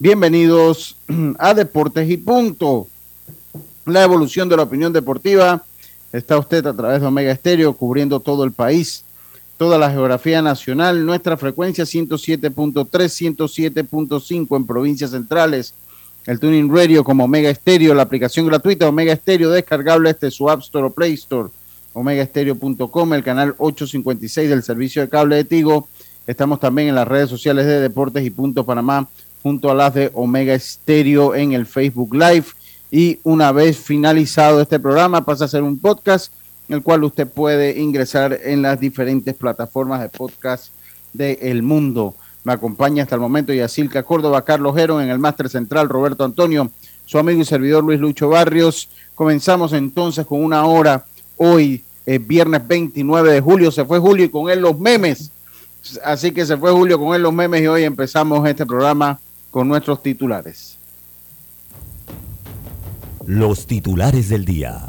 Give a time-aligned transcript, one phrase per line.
[0.00, 0.96] bienvenidos
[1.38, 2.88] a Deportes y Punto.
[3.84, 5.62] La evolución de la opinión deportiva.
[6.12, 9.04] Está usted a través de Omega Estéreo cubriendo todo el país,
[9.58, 15.74] toda la geografía nacional, nuestra frecuencia 107.3, 107.5 en provincias centrales,
[16.26, 20.60] el Tuning Radio como Omega Estéreo, la aplicación gratuita Omega Estéreo descargable este su App
[20.60, 21.50] Store o Play Store,
[21.92, 25.86] omegaestereo.com, el canal 856 del servicio de cable de Tigo.
[26.26, 29.08] Estamos también en las redes sociales de Deportes y Punto Panamá,
[29.42, 32.46] junto a las de Omega Estéreo en el Facebook Live.
[32.90, 36.32] Y una vez finalizado este programa, pasa a ser un podcast,
[36.68, 40.72] en el cual usted puede ingresar en las diferentes plataformas de podcast
[41.12, 42.14] del mundo.
[42.44, 46.70] Me acompaña hasta el momento Yacilca Córdoba, Carlos Heron, en el Máster Central, Roberto Antonio,
[47.06, 48.88] su amigo y servidor Luis Lucho Barrios.
[49.14, 51.04] Comenzamos entonces con una hora
[51.36, 53.70] hoy, viernes 29 de julio.
[53.70, 55.30] Se fue julio y con él los memes
[56.04, 59.18] Así que se fue Julio con él los memes y hoy empezamos este programa
[59.50, 60.76] con nuestros titulares.
[63.26, 64.88] Los titulares del día.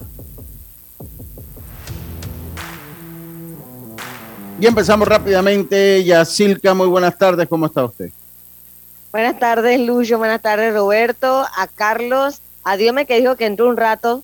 [4.60, 6.04] Y empezamos rápidamente.
[6.04, 7.48] Yacilca, muy buenas tardes.
[7.48, 8.11] ¿Cómo está usted?
[9.11, 10.17] Buenas tardes, Lucho.
[10.17, 11.45] Buenas tardes, Roberto.
[11.55, 12.42] A Carlos.
[12.64, 14.23] A Dios me que dijo que entró un rato.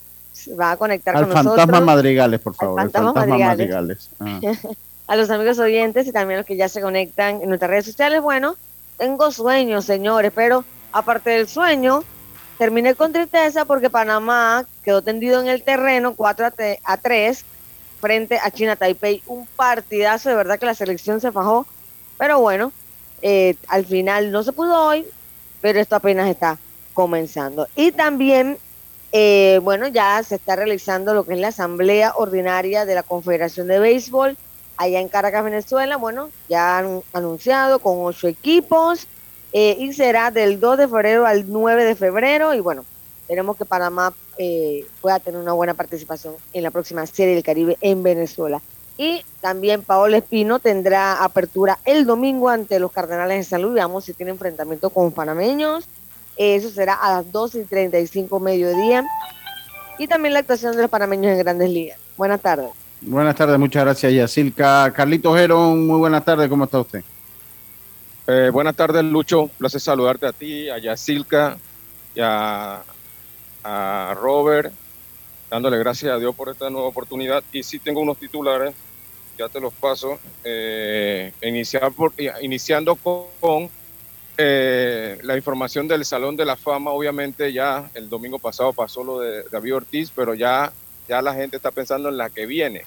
[0.59, 1.55] va a conectar Al con nosotros.
[1.55, 2.79] fantasma Madrigales, por favor.
[2.79, 4.09] Al fantasma Madrigales.
[4.19, 4.55] Madrigales.
[4.63, 4.69] Ah.
[5.07, 7.85] a los amigos oyentes y también a los que ya se conectan en nuestras redes
[7.85, 8.21] sociales.
[8.21, 8.55] Bueno,
[8.97, 12.03] tengo sueños, señores, pero aparte del sueño,
[12.57, 16.49] terminé con tristeza porque Panamá quedó tendido en el terreno 4
[16.83, 17.45] a 3
[18.01, 19.21] frente a China Taipei.
[19.27, 21.65] Un partidazo, de verdad que la selección se fajó,
[22.17, 22.71] pero bueno,
[23.21, 25.05] eh, al final no se pudo hoy,
[25.61, 26.57] pero esto apenas está
[26.93, 27.67] comenzando.
[27.75, 28.57] Y también,
[29.11, 33.67] eh, bueno, ya se está realizando lo que es la asamblea ordinaria de la Confederación
[33.67, 34.37] de Béisbol
[34.77, 35.97] allá en Caracas, Venezuela.
[35.97, 39.07] Bueno, ya han anunciado con ocho equipos
[39.53, 42.53] eh, y será del 2 de febrero al 9 de febrero.
[42.53, 42.85] Y bueno,
[43.21, 47.77] esperemos que Panamá eh, pueda tener una buena participación en la próxima Serie del Caribe
[47.81, 48.61] en Venezuela.
[48.97, 53.75] Y también Paolo Espino tendrá apertura el domingo ante los Cardenales de San Luis.
[53.75, 55.85] Veamos si tiene enfrentamiento con panameños.
[56.35, 59.03] Eso será a las 12 y 35 mediodía.
[59.99, 61.99] Y también la actuación de los panameños en Grandes Ligas.
[62.17, 62.86] Buenas tardes.
[63.01, 64.91] Buenas tardes, muchas gracias, Yacilca.
[64.91, 67.03] Carlito Gerón, muy buenas tardes, ¿cómo está usted?
[68.25, 69.51] Eh, buenas tardes, Lucho.
[69.57, 71.57] placer saludarte a ti, a Yacilca
[72.15, 72.83] y a,
[74.15, 74.73] Robert,
[75.51, 77.43] dándole gracias a Dios por esta nueva oportunidad.
[77.51, 78.73] Y sí tengo unos titulares,
[79.37, 80.17] ya te los paso.
[80.43, 81.91] Eh, iniciar
[82.41, 83.69] iniciando con,
[84.37, 86.91] eh, la información del Salón de la Fama.
[86.91, 90.71] Obviamente ya el domingo pasado pasó lo de David Ortiz, pero ya
[91.07, 92.85] ya la gente está pensando en la que viene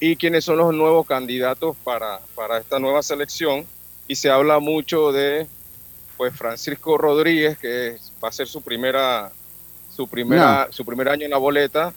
[0.00, 3.66] y quiénes son los nuevos candidatos para, para esta nueva selección.
[4.08, 5.46] Y se habla mucho de
[6.16, 9.30] pues Francisco Rodríguez, que va a ser su primera,
[9.94, 11.94] su primera, su primer año en la boleta,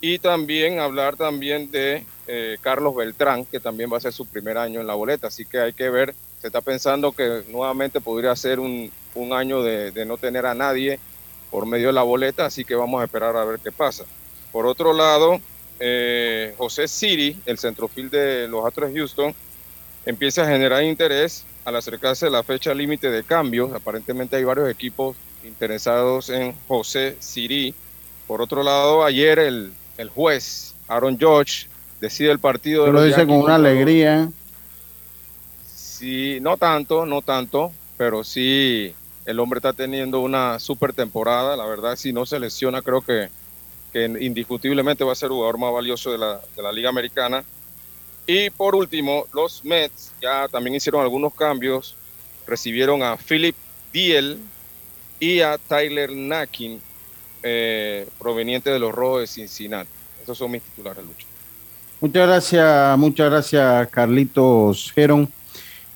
[0.00, 4.58] y también hablar también de eh, Carlos Beltrán, que también va a ser su primer
[4.58, 5.28] año en la boleta.
[5.28, 9.62] Así que hay que ver, se está pensando que nuevamente podría ser un, un año
[9.62, 10.98] de, de no tener a nadie
[11.50, 14.04] por medio de la boleta, así que vamos a esperar a ver qué pasa.
[14.52, 15.40] Por otro lado,
[15.80, 19.34] eh, José Siri, el centrofil de los Astros de Houston,
[20.06, 23.72] empieza a generar interés al acercarse a la fecha límite de cambios.
[23.72, 27.74] Aparentemente hay varios equipos interesados en José Siri.
[28.26, 29.72] Por otro lado, ayer el,
[30.14, 31.66] juez Aaron George
[32.00, 32.84] decide el partido.
[32.84, 34.30] de lo dice con una alegría.
[35.74, 38.94] Sí, no tanto, no tanto, pero sí
[39.24, 41.56] el hombre está teniendo una super temporada.
[41.56, 43.28] La verdad, si no se lesiona, creo que
[43.92, 47.44] que indiscutiblemente va a ser el jugador más valioso de la, de la Liga Americana.
[48.26, 51.96] Y por último, los Mets ya también hicieron algunos cambios,
[52.46, 53.56] recibieron a Philip
[53.92, 54.38] Diel
[55.20, 56.80] y a Tyler Nakin,
[57.42, 59.90] eh, proveniente de los Rojos de Cincinnati.
[60.22, 61.26] Esos son mis titulares, Lucho.
[62.00, 65.28] Muchas gracias, muchas gracias, Carlitos Geron.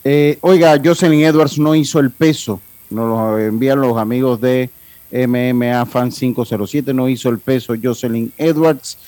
[0.05, 2.61] Eh, oiga, Jocelyn Edwards no hizo el peso,
[2.91, 4.71] nos lo envían los amigos de
[5.11, 8.99] MMA Fan 507, no hizo el peso Jocelyn Edwards.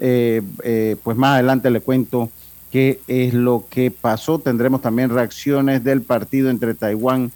[0.00, 2.30] Eh, eh, pues más adelante le cuento
[2.70, 4.38] qué es lo que pasó.
[4.38, 7.32] Tendremos también reacciones del partido entre Taiwán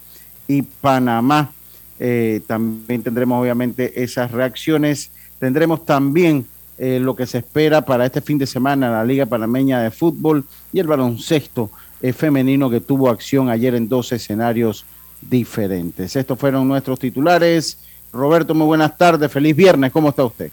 [0.47, 1.51] y Panamá.
[1.99, 5.11] Eh, también tendremos obviamente esas reacciones.
[5.39, 6.45] Tendremos también
[6.75, 10.43] lo que se espera para este fin de semana la Liga Panameña de Fútbol
[10.73, 11.69] y el baloncesto
[12.13, 14.83] femenino que tuvo acción ayer en dos escenarios
[15.21, 16.15] diferentes.
[16.15, 17.77] Estos fueron nuestros titulares.
[18.13, 19.31] Roberto, muy buenas tardes.
[19.31, 19.91] Feliz viernes.
[19.91, 20.51] ¿Cómo está usted?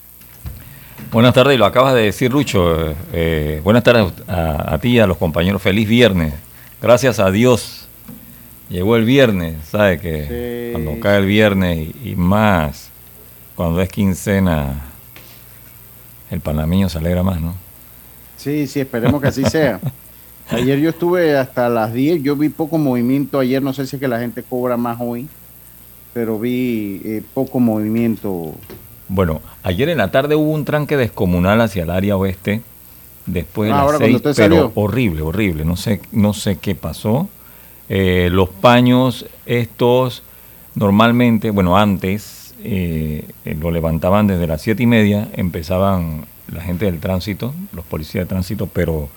[1.12, 2.94] Buenas tardes, y lo acabas de decir, Lucho.
[3.12, 5.60] Eh, buenas tardes a, ti y a los compañeros.
[5.60, 6.32] Feliz viernes.
[6.80, 7.86] Gracias a Dios.
[8.70, 10.00] Llegó el viernes, ¿sabe?
[10.00, 12.88] Que cuando cae el viernes y, más
[13.54, 14.80] cuando es quincena,
[16.30, 17.54] el panameño se alegra más, ¿no?
[18.38, 19.80] Sí, sí, esperemos que así sea.
[20.48, 24.00] Ayer yo estuve hasta las 10, yo vi poco movimiento ayer, no sé si es
[24.00, 25.28] que la gente cobra más hoy,
[26.12, 28.54] pero vi eh, poco movimiento
[29.12, 32.62] bueno, ayer en la tarde hubo un tranque descomunal hacia el área oeste,
[33.26, 35.64] después de ah, las seis, pero horrible, horrible.
[35.64, 37.28] No sé, no sé qué pasó.
[37.88, 40.22] Eh, los paños estos
[40.76, 43.26] normalmente, bueno, antes eh,
[43.58, 48.28] lo levantaban desde las siete y media, empezaban la gente del tránsito, los policías de
[48.28, 49.08] tránsito, pero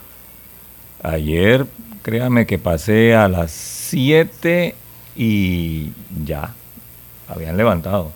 [1.04, 1.68] ayer,
[2.02, 4.74] créame que pasé a las siete
[5.16, 5.92] y
[6.26, 6.56] ya,
[7.28, 8.12] habían levantado.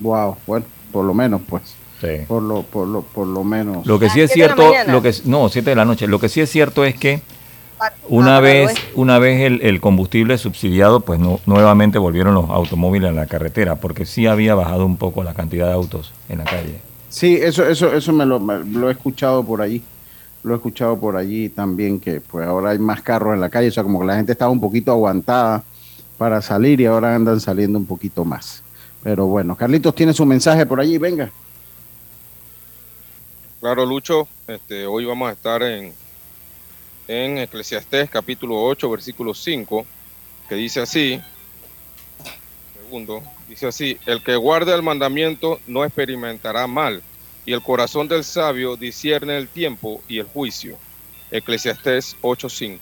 [0.00, 1.76] Wow, bueno, por lo menos, pues.
[2.00, 2.24] Sí.
[2.26, 3.86] Por lo, por lo, por lo menos.
[3.86, 6.06] Lo que sí es cierto, lo que no, 7 de la noche.
[6.06, 7.22] Lo que sí es cierto es que
[8.08, 13.12] una vez, una vez el, el, combustible subsidiado, pues no, nuevamente volvieron los automóviles a
[13.12, 16.80] la carretera, porque sí había bajado un poco la cantidad de autos en la calle.
[17.08, 19.82] Sí, eso, eso, eso me lo, lo he escuchado por allí.
[20.42, 23.68] Lo he escuchado por allí también, que pues ahora hay más carros en la calle,
[23.68, 25.62] o sea, como que la gente estaba un poquito aguantada
[26.18, 28.62] para salir y ahora andan saliendo un poquito más.
[29.02, 31.30] Pero bueno, Carlitos tiene su mensaje por allí, venga.
[33.60, 35.92] Claro, Lucho, este, hoy vamos a estar en,
[37.08, 39.86] en Eclesiastés capítulo 8, versículo 5,
[40.48, 41.20] que dice así,
[42.82, 47.02] segundo, dice así, el que guarde el mandamiento no experimentará mal,
[47.46, 50.76] y el corazón del sabio discierne el tiempo y el juicio.
[51.30, 52.80] Eclesiastés 8.5.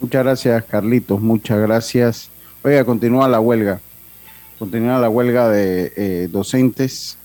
[0.00, 2.28] Muchas gracias, Carlitos, muchas gracias.
[2.62, 3.80] Oiga, continúa la huelga
[4.62, 7.18] continúa la huelga de eh, docentes.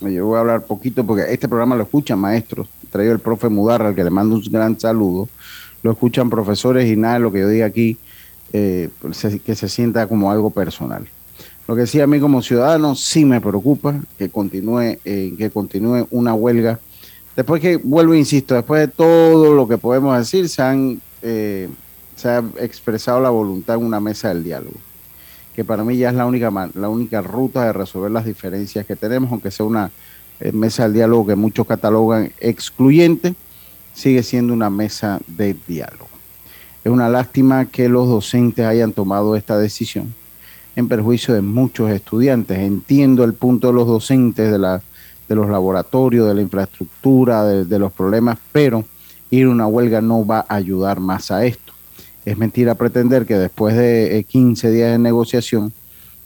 [0.00, 2.68] Yo voy a hablar poquito porque este programa lo escuchan maestros.
[2.88, 5.28] Traigo el profe Mudarra, al que le mando un gran saludo.
[5.82, 7.98] Lo escuchan profesores y nada de lo que yo diga aquí
[8.52, 8.90] eh,
[9.44, 11.08] que se sienta como algo personal.
[11.66, 16.06] Lo que sí a mí como ciudadano sí me preocupa que continúe, eh, que continúe
[16.12, 16.78] una huelga.
[17.34, 21.00] Después que, vuelvo e insisto, después de todo lo que podemos decir, se, han,
[22.16, 24.80] se ha expresado la voluntad en una mesa del diálogo
[25.56, 28.94] que para mí ya es la única, la única ruta de resolver las diferencias que
[28.94, 29.90] tenemos, aunque sea una
[30.38, 33.34] eh, mesa de diálogo que muchos catalogan excluyente,
[33.94, 36.10] sigue siendo una mesa de diálogo.
[36.84, 40.14] Es una lástima que los docentes hayan tomado esta decisión
[40.76, 42.58] en perjuicio de muchos estudiantes.
[42.58, 44.82] Entiendo el punto de los docentes, de, la,
[45.26, 48.84] de los laboratorios, de la infraestructura, de, de los problemas, pero
[49.30, 51.65] ir a una huelga no va a ayudar más a esto.
[52.26, 55.72] Es mentira pretender que después de 15 eh, días de negociación,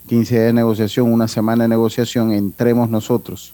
[0.08, 3.52] 15 días de negociación, una semana de negociación, entremos nosotros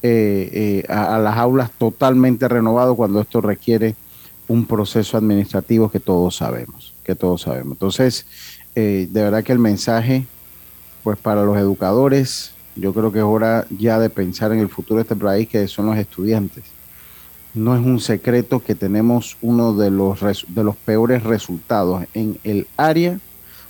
[0.00, 3.96] eh, eh, a, las aulas totalmente renovados cuando esto requiere
[4.46, 7.72] un proceso administrativo que todos sabemos, que todos sabemos.
[7.72, 8.24] Entonces,
[8.74, 10.26] de verdad que el mensaje,
[11.02, 14.98] pues para los educadores, yo creo que es hora ya de pensar en el futuro
[14.98, 16.64] de este país, que son los estudiantes
[17.54, 22.04] no es un secreto que tenemos uno de los, de los peores resultados.
[22.14, 23.18] En el área,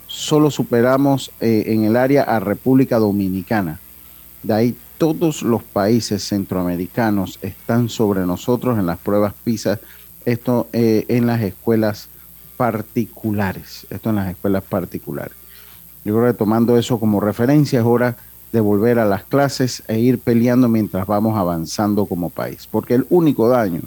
[0.06, 3.80] solo superamos eh, en el área a República Dominicana.
[4.42, 9.80] De ahí todos los países centroamericanos están sobre nosotros en las pruebas PISA,
[10.26, 12.08] esto eh, en las escuelas
[12.58, 15.32] particulares, esto en las escuelas particulares.
[16.04, 18.16] Yo creo que tomando eso como referencia es hora
[18.52, 22.68] de volver a las clases e ir peleando mientras vamos avanzando como país.
[22.70, 23.82] Porque el único daño,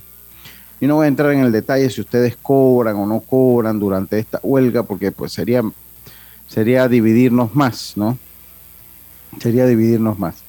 [0.79, 4.19] y no voy a entrar en el detalle si ustedes cobran o no cobran durante
[4.19, 5.63] esta huelga, porque pues sería,
[6.47, 8.17] sería dividirnos más, ¿no?
[9.39, 10.43] Sería dividirnos más.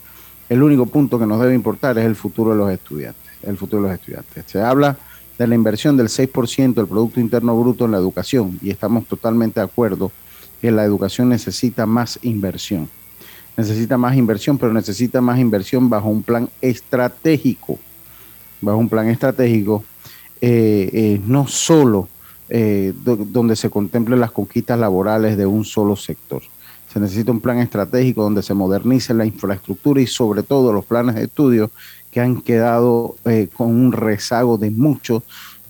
[0.48, 3.82] El único punto que nos debe importar es el futuro de los estudiantes, el futuro
[3.82, 4.44] de los estudiantes.
[4.46, 4.96] Se habla
[5.38, 9.60] de la inversión del 6% del Producto Interno Bruto en la educación y estamos totalmente
[9.60, 10.12] de acuerdo
[10.60, 12.88] que la educación necesita más inversión.
[13.56, 17.78] Necesita más inversión, pero necesita más inversión bajo un plan estratégico.
[18.60, 19.84] Bajo un plan estratégico,
[20.40, 22.08] eh, eh, no solo
[22.48, 26.42] eh, donde se contemplen las conquistas laborales de un solo sector.
[26.92, 31.14] Se necesita un plan estratégico donde se modernice la infraestructura y sobre todo los planes
[31.14, 31.70] de estudio
[32.10, 33.16] que han quedado
[33.56, 35.22] con un rezago de muchos,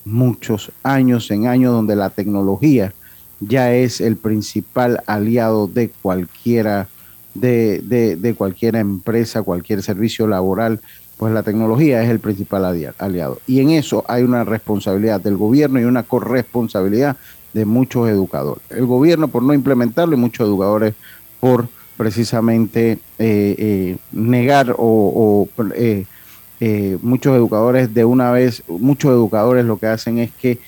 [0.04, 2.92] muchos años en años donde la tecnología
[3.40, 6.88] ya es el principal aliado de cualquiera,
[7.34, 10.80] de, de, cualquier empresa, cualquier servicio laboral,
[11.16, 12.64] pues la tecnología es el principal
[12.98, 13.38] aliado.
[13.46, 17.16] Y en eso hay una responsabilidad del gobierno y una corresponsabilidad
[17.52, 18.62] de muchos educadores.
[18.70, 20.94] El gobierno por no implementarlo y muchos educadores
[21.40, 26.04] por precisamente eh, eh, negar o, eh,
[27.02, 30.58] muchos educadores de una vez, muchos educadores lo que hacen es que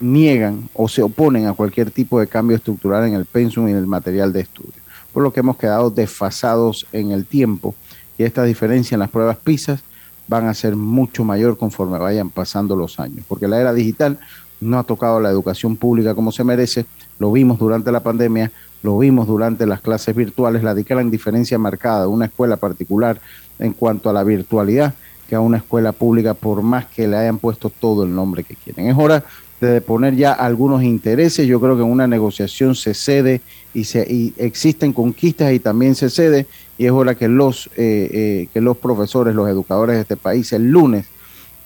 [0.00, 3.78] niegan o se oponen a cualquier tipo de cambio estructural en el pensum y en
[3.78, 4.72] el material de estudio,
[5.14, 7.74] por lo que hemos quedado desfasados en el tiempo
[8.18, 9.78] y esta diferencia en las pruebas PISA
[10.26, 14.18] van a ser mucho mayor conforme vayan pasando los años, porque la era digital
[14.60, 16.86] no ha tocado la educación pública como se merece,
[17.18, 18.50] lo vimos durante la pandemia,
[18.82, 23.20] lo vimos durante las clases virtuales, la gran diferencia marcada de una escuela particular
[23.58, 24.94] en cuanto a la virtualidad
[25.28, 28.56] que a una escuela pública, por más que le hayan puesto todo el nombre que
[28.56, 28.88] quieren.
[28.88, 29.24] Es hora
[29.66, 31.46] de poner ya algunos intereses.
[31.46, 33.40] Yo creo que en una negociación se cede
[33.72, 36.46] y, se, existen conquistas y también se cede.
[36.78, 40.52] Y es hora que los, eh, eh, que los profesores, los educadores de este país
[40.52, 41.06] el lunes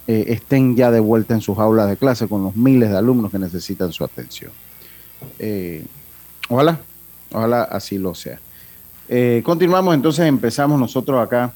[0.07, 3.31] eh, estén ya de vuelta en sus aulas de clase con los miles de alumnos
[3.31, 4.53] que necesitan su atención.
[6.49, 6.81] ojalá,
[7.33, 8.39] ojalá así lo sea.
[9.43, 11.53] continuamos entonces, empezamos nosotros acá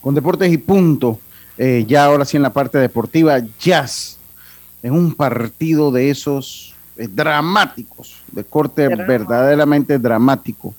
[0.00, 1.18] con Deportes y Punto.
[1.86, 4.15] ya ahora sí en la parte deportiva, Jazz
[4.82, 10.74] en un partido de esos eh, dramáticos, de corte verdaderamente dramático.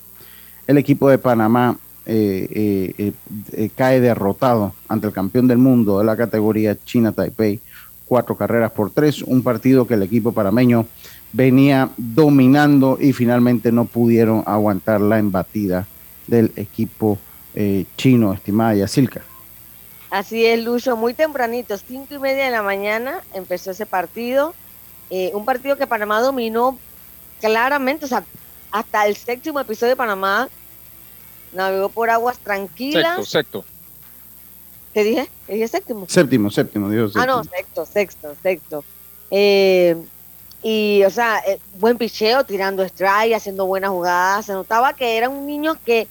[0.65, 3.13] El equipo de Panamá eh,
[3.53, 7.59] eh, cae derrotado ante el campeón del mundo de la categoría China Taipei,
[8.05, 10.85] cuatro carreras por tres, un partido que el equipo panameño
[11.33, 15.85] venía dominando y finalmente no pudieron aguantar la embatida
[16.25, 17.17] del equipo
[17.97, 19.21] chino, estimada Yasilka.
[20.09, 24.53] Así es, Lucho, muy tempranito, cinco y media de la mañana empezó ese partido.
[25.09, 26.77] Eh, un partido que Panamá dominó
[27.41, 28.23] claramente, o sea,
[28.71, 30.49] hasta el séptimo episodio de Panamá
[31.51, 33.15] navegó por aguas tranquilas.
[33.27, 33.65] Sexto, sexto.
[34.93, 35.29] ¿Qué dije?
[35.45, 36.05] ¿Qué dije séptimo?
[36.09, 37.13] Séptimo, séptimo, Dios.
[37.15, 38.83] Ah, no, sexto, sexto, sexto.
[39.29, 39.95] Eh,
[40.63, 44.45] y, o sea, eh, buen picheo, tirando strike, haciendo buenas jugadas.
[44.45, 46.07] Se notaba que eran niños que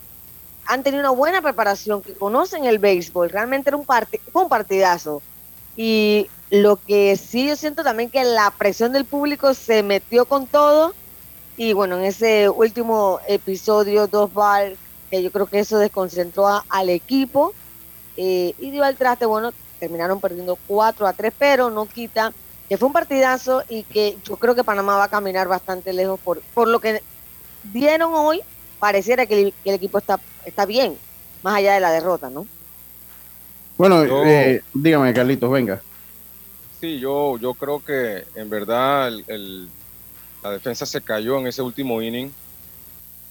[0.66, 3.30] han tenido una buena preparación, que conocen el béisbol.
[3.30, 5.22] Realmente era un, fue un partidazo.
[5.76, 10.46] Y lo que sí yo siento también que la presión del público se metió con
[10.46, 10.94] todo.
[11.56, 14.74] Y bueno, en ese último episodio, dos bar,
[15.10, 17.54] que yo creo que eso desconcentró al equipo
[18.16, 19.26] eh, y dio al traste.
[19.26, 22.32] Bueno, terminaron perdiendo 4 a 3, pero no quita
[22.68, 26.18] que fue un partidazo y que yo creo que Panamá va a caminar bastante lejos
[26.18, 27.00] por, por lo que
[27.62, 28.42] dieron hoy
[28.78, 30.96] pareciera que el, equipo está, está bien,
[31.42, 32.46] más allá de la derrota, ¿no?
[33.76, 35.82] Bueno, eh, dígame, Carlitos, venga.
[36.80, 39.10] Sí, yo, yo creo que en verdad
[40.42, 42.30] la defensa se cayó en ese último inning,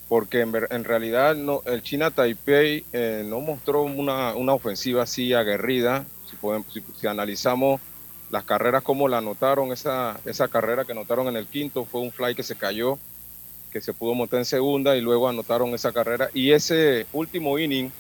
[0.08, 6.06] porque en, realidad no, el China Taipei eh, no mostró una, una, ofensiva así aguerrida.
[6.30, 7.82] Si, podemos, si, analizamos
[8.30, 12.12] las carreras como la anotaron, esa, esa carrera que anotaron en el quinto fue un
[12.12, 13.00] fly que se cayó
[13.76, 16.30] que se pudo montar en segunda y luego anotaron esa carrera.
[16.34, 17.92] Y ese último inning,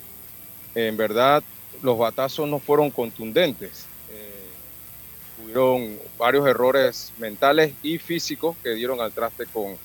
[0.74, 1.44] en verdad,
[1.82, 3.86] los batazos no fueron contundentes.
[4.10, 9.76] Eh, hubieron varios errores mentales y físicos que dieron al traste con,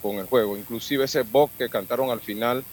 [0.00, 0.56] con el juego.
[0.56, 2.64] Inclusive ese box que cantaron al final,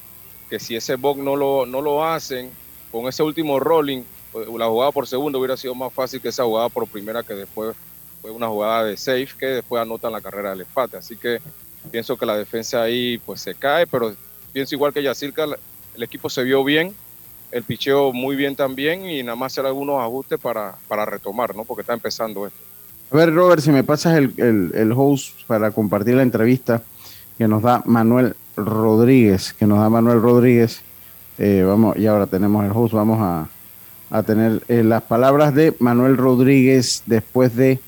[0.50, 2.51] que si ese box no lo, no lo hacen,
[2.90, 6.46] con ese último rolling, pues, la jugada por segundo hubiera sido más fácil que esa
[6.46, 7.75] jugada por primera que después
[8.22, 10.96] fue una jugada de safe que después anotan la carrera del empate.
[10.96, 11.42] Así que
[11.90, 14.14] Pienso que la defensa ahí pues se cae, pero
[14.54, 15.46] pienso igual que Yacirca,
[15.96, 16.94] el equipo se vio bien,
[17.52, 21.66] el picheo muy bien también y nada más hacer algunos ajustes para, para retomar, ¿no?
[21.66, 22.60] Porque está empezando esto.
[23.12, 24.34] A ver, Robert, si me pasas el,
[24.74, 26.82] el, host para compartir la entrevista
[27.38, 30.82] que nos da Manuel Rodríguez, que nos da Manuel Rodríguez.
[31.38, 33.50] Eh, vamos, y ahora tenemos el host, vamos a,
[34.12, 37.80] a tener eh, las palabras de Manuel Rodríguez después de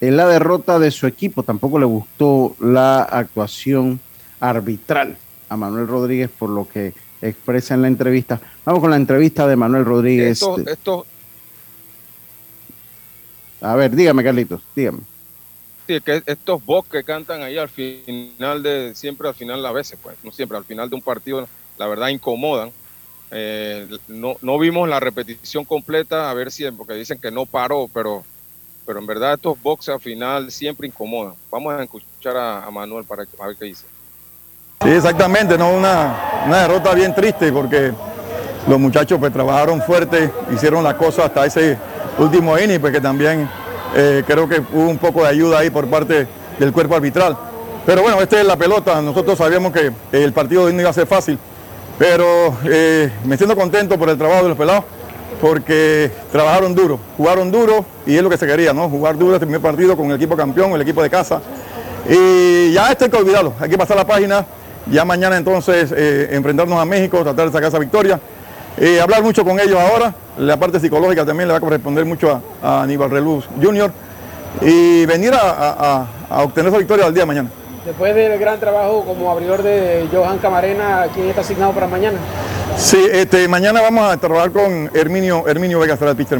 [0.00, 1.42] en la derrota de su equipo.
[1.42, 4.00] Tampoco le gustó la actuación
[4.40, 5.16] arbitral
[5.48, 8.40] a Manuel Rodríguez por lo que expresa en la entrevista.
[8.64, 10.42] Vamos con la entrevista de Manuel Rodríguez.
[10.66, 11.06] Esto,
[13.60, 15.00] A ver, dígame, Carlitos, dígame.
[15.90, 19.98] Martí, que estos box que cantan ahí al final de, siempre al final a veces,
[20.02, 22.70] pues, no siempre, al final de un partido, la verdad incomodan.
[23.32, 27.88] Eh, no, no vimos la repetición completa, a ver si, porque dicen que no paró,
[27.92, 28.24] pero,
[28.90, 31.34] pero en verdad estos boxes al final siempre incomodan.
[31.48, 33.84] Vamos a escuchar a, Manuel para, ver qué dice.
[34.82, 37.92] Sí, exactamente, no una, una derrota bien triste porque
[38.66, 41.78] los muchachos pues trabajaron fuerte, hicieron la cosa hasta ese
[42.18, 43.48] último inning, pues que también
[43.94, 46.26] eh, creo que hubo un poco de ayuda ahí por parte
[46.58, 47.38] del cuerpo arbitral.
[47.86, 51.06] Pero bueno, esta es la pelota, nosotros sabíamos que el partido no iba a ser
[51.06, 51.38] fácil,
[51.96, 54.84] pero eh, me siento contento por el trabajo de los pelados,
[55.40, 58.88] porque trabajaron duro, jugaron duro y es lo que se quería, ¿no?
[58.88, 61.40] Jugar duro este primer partido con el equipo campeón, el equipo de casa.
[62.08, 64.44] Y ya esto hay que olvidarlo, hay que pasar la página,
[64.90, 68.20] ya mañana entonces eh, enfrentarnos a México, tratar de sacar esa victoria.
[68.78, 72.40] Eh, hablar mucho con ellos ahora, la parte psicológica también le va a corresponder mucho
[72.62, 73.92] a, Aníbal Reluz Jr.
[74.62, 77.50] y venir a, obtener esa victoria al día de mañana.
[77.84, 82.18] Después del gran trabajo como abridor de Johan Camarena, ¿quién está asignado para mañana?
[82.76, 86.38] Sí, este, mañana vamos a trabajar con Herminio, Herminio Vega, será el pitcher.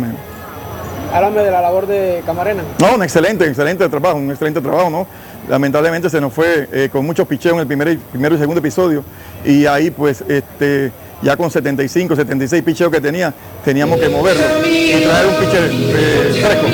[1.13, 2.63] Háblame de la labor de Camarena.
[2.79, 5.07] No, un excelente, excelente trabajo, un excelente trabajo, ¿no?
[5.49, 9.03] Lamentablemente se nos fue eh, con muchos picheos en el primer, primero y segundo episodio
[9.45, 10.93] y ahí pues este
[11.23, 16.43] ya con 75, 76 picheos que tenía, teníamos que moverlo y traer un pitcher eh,
[16.43, 16.67] fresco.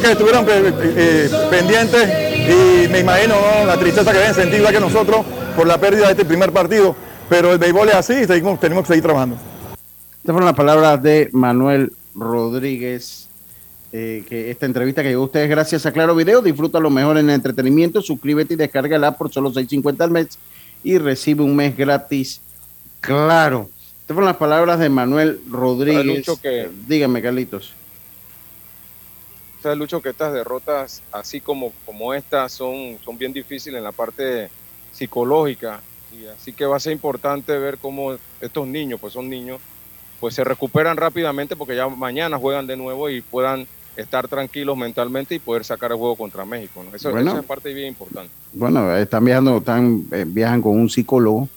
[0.00, 2.08] Que estuvieron eh, eh, pendientes
[2.48, 3.34] y me imagino
[3.66, 6.96] la tristeza que deben sentir igual que nosotros por la pérdida de este primer partido,
[7.28, 9.36] pero el béisbol es así y tenemos que seguir trabajando.
[10.16, 13.28] Estas fueron las palabras de Manuel Rodríguez
[13.92, 16.40] eh, que esta entrevista que llegó a ustedes gracias a Claro Video.
[16.40, 18.00] Disfruta lo mejor en el entretenimiento.
[18.00, 20.38] Suscríbete y descárgala por solo 6.50 al mes
[20.82, 22.40] y recibe un mes gratis.
[23.00, 23.68] Claro.
[24.00, 26.26] Estas fueron las palabras de Manuel Rodríguez.
[26.40, 27.74] Que, Dígame, Carlitos.
[29.62, 33.92] Sabes, Lucho, que estas derrotas, así como, como estas, son, son bien difíciles en la
[33.92, 34.50] parte
[34.92, 35.80] psicológica.
[36.12, 39.60] Y así que va a ser importante ver cómo estos niños, pues son niños,
[40.20, 45.34] pues se recuperan rápidamente porque ya mañana juegan de nuevo y puedan estar tranquilos mentalmente
[45.34, 46.84] y poder sacar el juego contra México.
[46.94, 48.32] Eso, esa es parte bien importante.
[48.52, 51.48] Bueno, están viajando, están, eh, viajan con un psicólogo,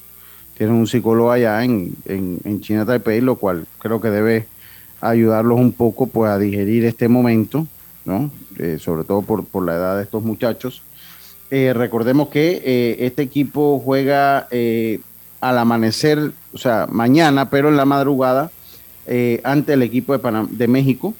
[0.57, 4.47] tienen un psicólogo allá en, en, China Taipei, lo cual creo que debe
[5.01, 7.67] ayudarlos un poco pues a digerir este momento,
[8.05, 8.31] ¿no?
[8.57, 10.81] Eh, sobre todo por, por, la edad de estos muchachos.
[11.51, 14.47] Eh, recordemos que este equipo juega
[15.41, 18.51] al amanecer, o sea, mañana, pero en la madrugada,
[19.43, 21.13] ante el equipo de, de México,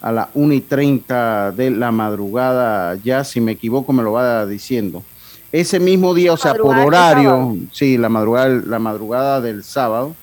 [0.00, 4.46] a las 1 y 30 de la madrugada, ya si me equivoco me lo va
[4.46, 5.04] diciendo.
[5.52, 10.14] Ese mismo día, o sea, por horario, sí, la madrugada, la madrugada del sábado,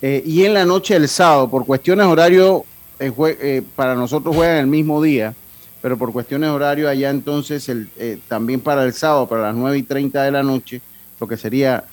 [0.00, 2.64] eh, y en la noche del sábado, por cuestiones horario,
[2.98, 5.34] eh, eh, para nosotros juegan el mismo día,
[5.82, 7.88] pero por cuestiones horario allá entonces el,
[8.28, 10.80] también para el sábado, para las 9 y 30 de la noche,
[11.20, 11.84] lo que sería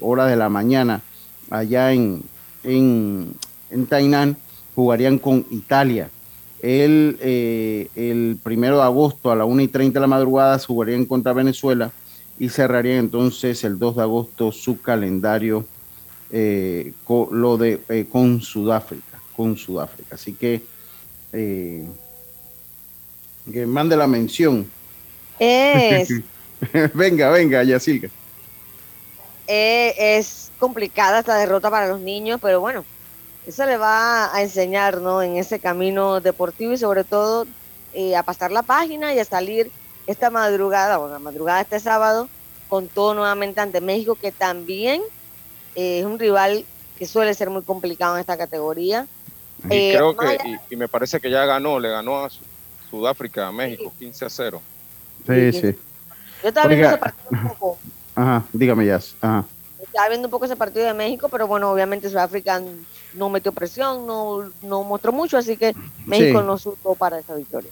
[0.00, 1.02] hora de la mañana
[1.50, 2.22] allá en,
[2.64, 3.34] en,
[3.70, 4.36] en Tainan,
[4.74, 6.08] jugarían con Italia.
[6.62, 11.06] El, eh, el primero de agosto a la 1 y 30 de la madrugada jugarían
[11.06, 11.90] contra Venezuela
[12.38, 15.64] y cerrarían entonces el 2 de agosto su calendario
[16.30, 19.09] eh, con, lo de, eh, con Sudáfrica.
[19.40, 20.16] Con Sudáfrica.
[20.16, 20.60] Así que,
[21.32, 21.86] que
[23.66, 24.70] mande la mención.
[25.38, 26.10] Es.
[26.94, 28.10] venga, venga, Yacilga.
[29.46, 32.84] es complicada esta derrota para los niños, pero bueno,
[33.46, 35.22] eso le va a enseñar, ¿no?
[35.22, 37.46] En ese camino deportivo y sobre todo
[37.94, 39.70] eh, a pasar la página y a salir
[40.06, 42.28] esta madrugada, o la madrugada este sábado,
[42.68, 45.00] con todo nuevamente ante México, que también
[45.76, 46.66] eh, es un rival
[47.00, 49.06] que suele ser muy complicado en esta categoría.
[49.68, 50.38] Y eh, creo que,
[50.70, 52.30] y, me parece que ya ganó, le ganó a
[52.88, 54.62] Sudáfrica, a México, 15 a 0.
[55.26, 55.76] Sí, sí.
[56.42, 57.78] Yo estaba viendo ese partido un poco.
[58.14, 59.00] Ajá, dígame ya.
[59.20, 59.44] Ajá.
[59.80, 62.62] Estaba viendo un poco ese partido de México, pero bueno, obviamente Sudáfrica
[63.14, 65.74] no metió presión, no, no mostró mucho, así que
[66.06, 67.70] México no supo para esa victoria.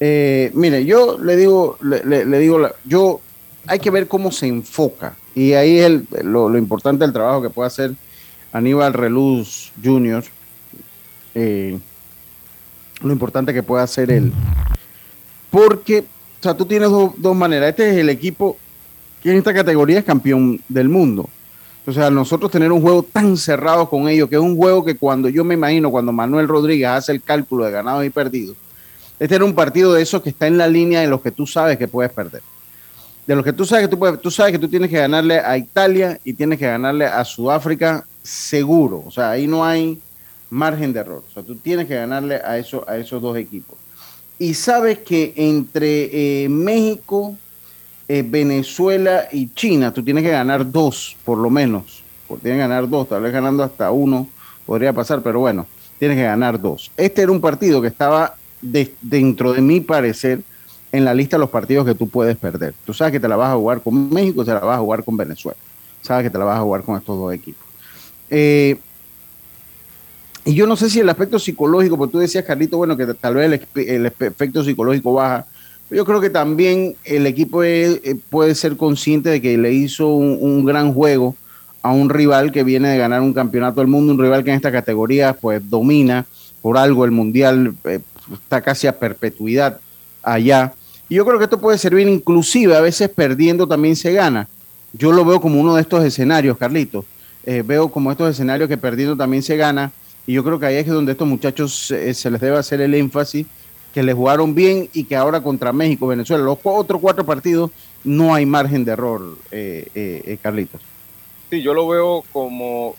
[0.00, 3.20] Eh, mire, yo le digo, le, digo, yo
[3.66, 7.68] hay que ver cómo se enfoca y ahí es lo, importante del trabajo que puede
[7.68, 7.92] hacer
[8.52, 10.24] Aníbal Reluz Jr.
[11.34, 11.78] Eh,
[13.02, 14.32] lo importante que puede hacer él,
[15.50, 17.70] porque, o sea, tú tienes dos maneras.
[17.70, 18.56] Este es el equipo
[19.22, 21.28] que en esta categoría es campeón del mundo.
[21.86, 24.96] O sea, nosotros tener un juego tan cerrado con ellos, que es un juego que
[24.96, 28.56] cuando yo me imagino, cuando Manuel Rodríguez hace el cálculo de ganados y perdidos,
[29.18, 31.46] este era un partido de esos que está en la línea de los que tú
[31.46, 32.42] sabes que puedes perder.
[33.26, 35.38] De los que tú sabes que tú, puedes, tú sabes que tú tienes que ganarle
[35.38, 40.00] a Italia y tienes que ganarle a Sudáfrica seguro, o sea, ahí no hay
[40.54, 41.22] margen de error.
[41.28, 43.76] O sea, tú tienes que ganarle a, eso, a esos dos equipos.
[44.38, 47.36] Y sabes que entre eh, México,
[48.08, 52.02] eh, Venezuela y China, tú tienes que ganar dos, por lo menos.
[52.26, 54.26] Tienes que ganar dos, tal vez ganando hasta uno
[54.66, 55.66] podría pasar, pero bueno,
[55.98, 56.90] tienes que ganar dos.
[56.96, 60.40] Este era un partido que estaba dentro de mi parecer
[60.90, 62.74] en la lista de los partidos que tú puedes perder.
[62.86, 65.04] Tú sabes que te la vas a jugar con México, te la vas a jugar
[65.04, 65.58] con Venezuela.
[66.02, 67.64] Sabes que te la vas a jugar con estos dos equipos.
[68.30, 68.78] Eh,
[70.44, 73.34] y yo no sé si el aspecto psicológico, porque tú decías, Carlito, bueno, que tal
[73.34, 75.46] vez el, efecto psicológico baja.
[75.90, 80.64] Yo creo que también el equipo eh, puede ser consciente de que le hizo un,
[80.64, 81.34] gran juego
[81.82, 84.56] a un rival que viene de ganar un campeonato del mundo, un rival que en
[84.56, 86.26] esta categoría pues domina
[86.60, 88.00] por algo el mundial, eh,
[88.32, 89.80] está casi a perpetuidad
[90.22, 90.74] allá.
[91.08, 94.48] Y yo creo que esto puede servir inclusive, a veces perdiendo también se gana.
[94.92, 97.04] Yo lo veo como uno de estos escenarios, Carlito.
[97.46, 99.92] Eh, veo como estos escenarios que perdiendo también se gana
[100.26, 102.94] y yo creo que ahí es donde estos muchachos eh, se les debe hacer el
[102.94, 103.46] énfasis,
[103.92, 107.70] que les jugaron bien y que ahora contra México, Venezuela, los otros cuatro partidos,
[108.02, 110.80] no hay margen de error, eh, eh, Carlitos.
[111.50, 112.96] Sí, yo lo veo como,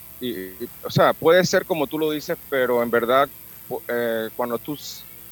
[0.83, 3.27] o sea, puede ser como tú lo dices, pero en verdad,
[4.37, 4.77] cuando tú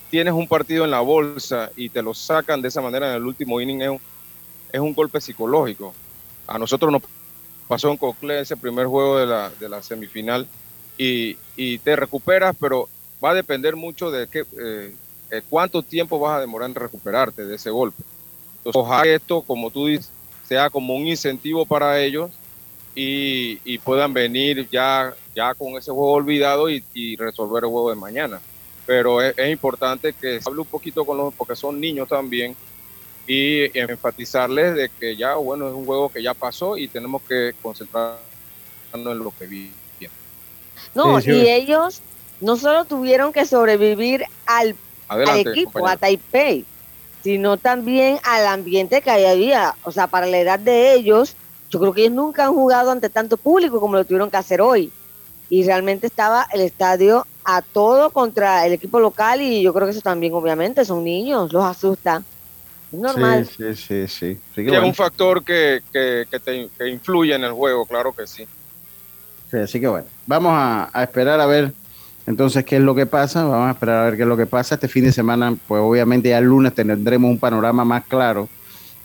[0.10, 3.24] tienes un partido en la bolsa y te lo sacan de esa manera en el
[3.24, 4.00] último inning, es un,
[4.72, 5.94] es un golpe psicológico.
[6.48, 7.02] A nosotros nos
[7.68, 10.46] pasó en Cocle ese primer juego de la, de la semifinal
[10.98, 12.90] y, te recuperas, pero
[13.24, 17.56] va a depender mucho de qué, eh, cuánto tiempo vas a demorar en recuperarte de
[17.56, 18.04] ese golpe.
[18.58, 20.12] Entonces, ojalá esto, como tú dices,
[20.48, 22.32] sea como un incentivo para ellos
[22.96, 28.40] y, puedan venir ya, ya con ese juego olvidado y, resolver el juego de mañana.
[28.86, 32.56] Pero es, importante que se hable un poquito con los, porque son niños también,
[33.26, 37.54] y enfatizarles de que ya, bueno, es un juego que ya pasó y tenemos que
[37.62, 38.20] concentrarnos
[38.94, 39.83] en lo que viene.
[40.94, 42.02] No, y ellos
[42.44, 44.76] no solo tuvieron que sobrevivir al,
[45.38, 46.66] equipo, a Taipei,
[47.24, 49.76] sino también al ambiente que había.
[49.84, 51.36] O sea, para la edad de ellos,
[51.70, 54.62] yo creo que ellos nunca han jugado ante tanto público como lo tuvieron que hacer
[54.62, 54.92] hoy.
[55.50, 59.92] Y realmente estaba el estadio a todo contra el equipo local y yo creo que
[59.92, 62.24] eso también, obviamente, son niños, los asusta.
[62.92, 63.46] Es normal.
[63.46, 64.40] Sí, sí, sí.
[64.56, 64.68] sí.
[64.68, 68.48] es un factor que, que, te, que influye en el juego, claro que sí
[69.62, 71.74] así que bueno, vamos a, esperar a ver
[72.26, 74.46] entonces qué es lo que pasa, vamos a esperar a ver qué es lo que
[74.46, 74.76] pasa.
[74.76, 78.48] Este fin de semana, pues obviamente ya el lunes tendremos un panorama más claro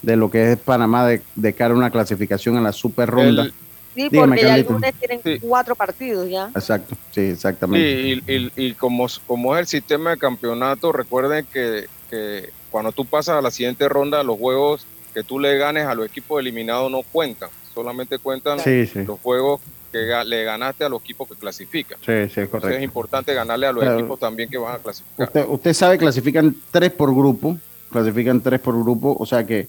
[0.02, 3.50] de lo que es Panamá de, cara a una clasificación en la super ronda.
[3.94, 6.50] sí, porque ya el lunes tienen cuatro partidos ya.
[6.54, 8.22] Exacto, sí, exactamente.
[8.24, 13.36] Sí, y, como, como es el sistema de campeonato, recuerden que, que cuando tú pasas
[13.36, 17.02] a la siguiente ronda, los juegos que tú le ganes a los equipos eliminados no
[17.02, 21.98] cuentan, solamente cuentan los juegos que le ganaste a los equipos que clasifican.
[22.04, 22.68] Sí, sí, correcto.
[22.68, 25.26] es importante ganarle a los equipos también que van a clasificar.
[25.26, 27.58] Usted, usted sabe, clasifican tres por grupo,
[27.90, 29.68] clasifican tres por grupo, o sea que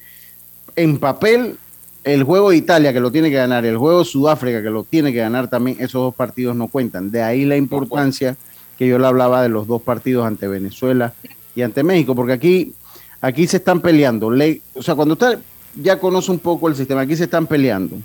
[0.76, 1.58] en papel
[2.04, 4.70] el juego de Italia que lo tiene que ganar y el juego de Sudáfrica que
[4.70, 7.12] lo tiene que ganar también, esos dos partidos no cuentan.
[7.12, 8.38] De ahí la importancia
[8.78, 11.14] que yo le hablaba de los dos partidos ante Venezuela
[11.56, 12.74] y ante México, porque aquí,
[13.20, 14.28] aquí se están peleando.
[14.28, 15.40] o sea, cuando usted
[15.76, 17.98] ya conoce un poco el sistema, aquí se están peleando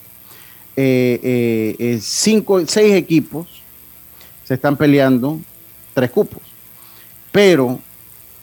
[0.77, 3.47] eh, eh, eh, cinco, seis equipos
[4.45, 5.41] se están peleando
[5.93, 6.43] tres cupos.
[7.31, 7.79] Pero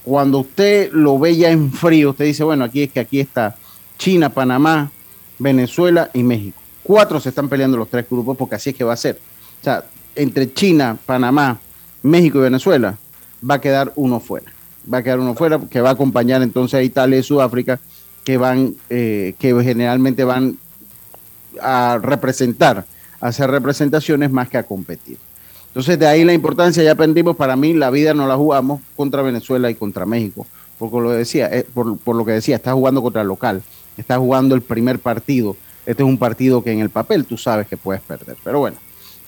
[0.04, 3.56] cuando usted lo ve ya en frío, usted dice, bueno, aquí es que aquí está
[3.98, 4.92] China, Panamá,
[5.40, 6.60] Venezuela y México.
[6.84, 9.20] Cuatro se están peleando los tres grupos porque así es que va a ser.
[9.60, 9.84] O sea,
[10.16, 11.60] entre China, Panamá,
[12.02, 12.98] México y Venezuela
[13.48, 14.52] va a quedar uno fuera.
[14.92, 17.80] Va a quedar uno fuera que va a acompañar entonces a Italia y Sudáfrica
[18.24, 20.58] que van, que generalmente van
[21.62, 22.86] a representar,
[23.20, 25.18] a hacer representaciones más que a competir.
[25.68, 29.22] Entonces, de ahí la importancia, ya aprendimos, para mí la vida no la jugamos contra
[29.22, 30.46] Venezuela y contra México,
[30.78, 33.64] porque lo decía, eh, por, lo que decía, está jugando contra el local,
[33.98, 35.56] está jugando el primer partido.
[35.86, 38.36] Este es un partido que en el papel tú sabes que puedes perder.
[38.44, 38.78] Pero bueno,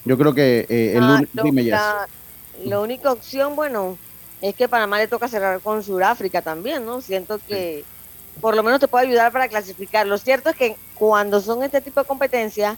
[0.03, 2.07] yo creo que eh, el ah, la,
[2.65, 3.97] la única opción, bueno,
[4.41, 6.99] es que Panamá le toca cerrar con Sudáfrica también, ¿no?
[6.99, 7.85] Siento que
[8.41, 10.07] por lo menos te puede ayudar para clasificar.
[10.07, 12.77] Lo cierto es que cuando son este tipo de competencias,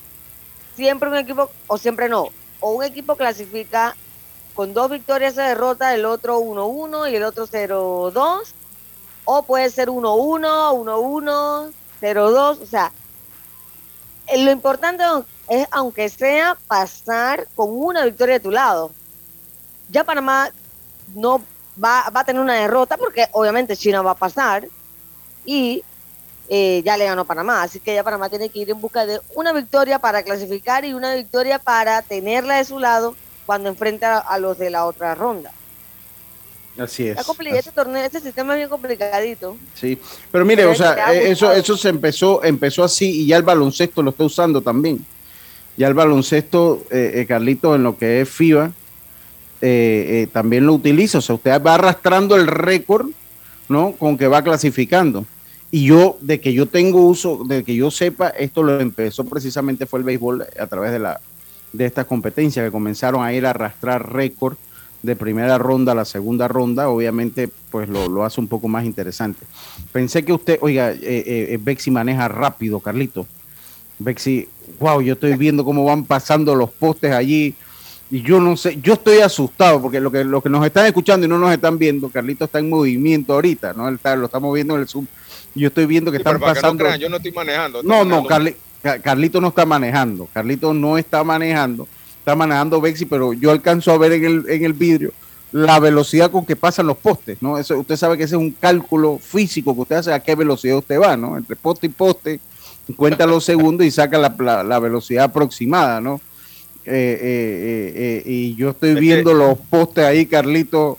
[0.75, 3.95] siempre un equipo, o siempre no, o un equipo clasifica
[4.53, 8.41] con dos victorias se derrota, el otro 1-1 y el otro 0-2,
[9.25, 12.91] o puede ser 1-1, 1-1, 0-2, o sea,
[14.27, 15.03] eh, lo importante
[15.49, 18.91] es, aunque sea, pasar con una victoria de tu lado.
[19.89, 20.49] Ya Panamá
[21.13, 21.41] no
[21.83, 24.67] va, va a tener una derrota porque obviamente China va a pasar,
[25.45, 25.83] y
[26.49, 27.63] eh, ya le ganó Panamá.
[27.63, 30.93] Así que ya Panamá tiene que ir en busca de una victoria para clasificar y
[30.93, 35.51] una victoria para tenerla de su lado cuando enfrenta a los de la otra ronda.
[36.77, 37.17] Así es.
[37.17, 39.57] Este torneo, este sistema es bien complicadito.
[39.75, 39.97] Sí,
[40.31, 44.03] pero mire, o sea, eh, eso, eso se empezó, empezó así y ya el baloncesto
[44.03, 45.05] lo está usando también.
[45.77, 48.71] Ya el baloncesto, eh, eh Carlito, en lo que es FIBA,
[49.61, 51.19] eh, también lo utiliza.
[51.19, 53.07] O sea, usted va arrastrando el récord,
[53.69, 53.93] ¿no?
[53.93, 55.25] Con que va clasificando.
[55.75, 59.85] Y yo, de que yo tengo uso, de que yo sepa, esto lo empezó precisamente
[59.85, 61.19] fue el béisbol a través de la
[61.73, 64.55] de esta competencia que comenzaron a ir a arrastrar récord
[65.03, 69.45] de primera ronda a la segunda ronda, obviamente pues lo, hace un poco más interesante.
[69.91, 73.27] Pensé que usted, oiga, eh, eh, eh, Bexi maneja rápido, Carlito.
[73.99, 74.47] Bexi,
[74.79, 77.53] wow, yo estoy viendo cómo van pasando los postes allí
[78.09, 81.25] y yo no sé, yo estoy asustado porque lo que, lo que nos están escuchando
[81.25, 83.89] y no nos están viendo, Carlito está en movimiento ahorita, ¿no?
[83.89, 85.05] Está, lo estamos viendo en el Zoom.
[85.55, 86.95] Yo estoy viendo que están pasando.
[86.97, 87.81] yo no estoy manejando.
[87.81, 88.25] no, no,
[89.01, 90.27] Carlito no está manejando.
[90.31, 91.87] Carlito no está manejando
[92.25, 95.13] está manejando Bexi, pero yo alcanzo a ver en el, en el vidrio
[95.51, 97.59] la velocidad con que pasan los postes, ¿no?
[97.59, 100.79] Eso, usted sabe que ese es un cálculo físico que usted hace a qué velocidad
[100.79, 101.37] usted va, ¿no?
[101.37, 102.39] Entre poste y poste,
[102.95, 106.19] cuenta los segundos y saca la, velocidad aproximada, ¿no?
[106.83, 110.97] Eh, eh, eh, y yo estoy viendo los postes ahí, Carlito.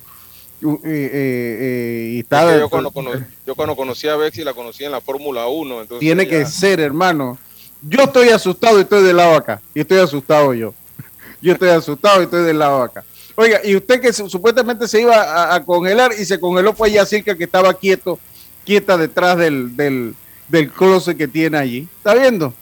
[0.60, 5.86] Y está, yo, cuando conocí, a Bexi la conocí en la Fórmula 1.
[6.00, 7.38] tiene que ser, hermano.
[7.82, 9.60] Yo estoy asustado y estoy del lado acá.
[9.74, 10.74] Y estoy asustado yo.
[11.42, 13.04] Yo estoy asustado y estoy del lado acá.
[13.34, 17.36] Oiga, y usted que supuestamente se iba a, congelar y se congeló fue ya cerca
[17.36, 18.18] que estaba quieto,
[18.64, 20.14] quieta detrás del, del,
[20.48, 21.86] del closet que tiene allí.
[21.98, 22.54] ¿Está viendo?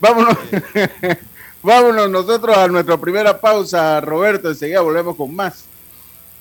[0.00, 0.36] Vámonos.
[1.62, 4.48] Vámonos nosotros a nuestra primera pausa, Roberto.
[4.48, 5.64] Enseguida volvemos con más.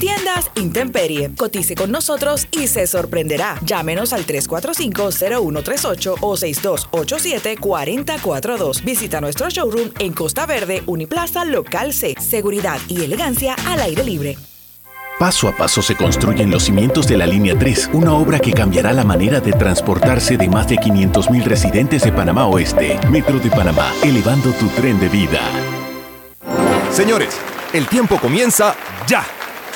[0.00, 1.30] Tiendas Intemperie.
[1.36, 3.58] Cotice con nosotros y se sorprenderá.
[3.64, 8.82] Llámenos al 345-0138 o 6287-4042.
[8.82, 12.14] Visita nuestro showroom en Costa Verde, Uniplaza, Local C.
[12.18, 14.38] Seguridad y elegancia al aire libre.
[15.18, 18.94] Paso a paso se construyen los cimientos de la Línea 3, una obra que cambiará
[18.94, 22.98] la manera de transportarse de más de 500.000 residentes de Panamá Oeste.
[23.10, 25.42] Metro de Panamá, elevando tu tren de vida.
[26.90, 27.36] Señores,
[27.74, 28.74] el tiempo comienza
[29.06, 29.26] ya.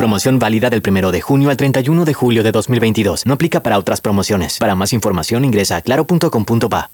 [0.00, 3.26] Promoción válida del 1 de junio al 31 de julio de 2022.
[3.26, 4.56] No aplica para otras promociones.
[4.56, 6.88] Para más información ingresa a claro.com.pa.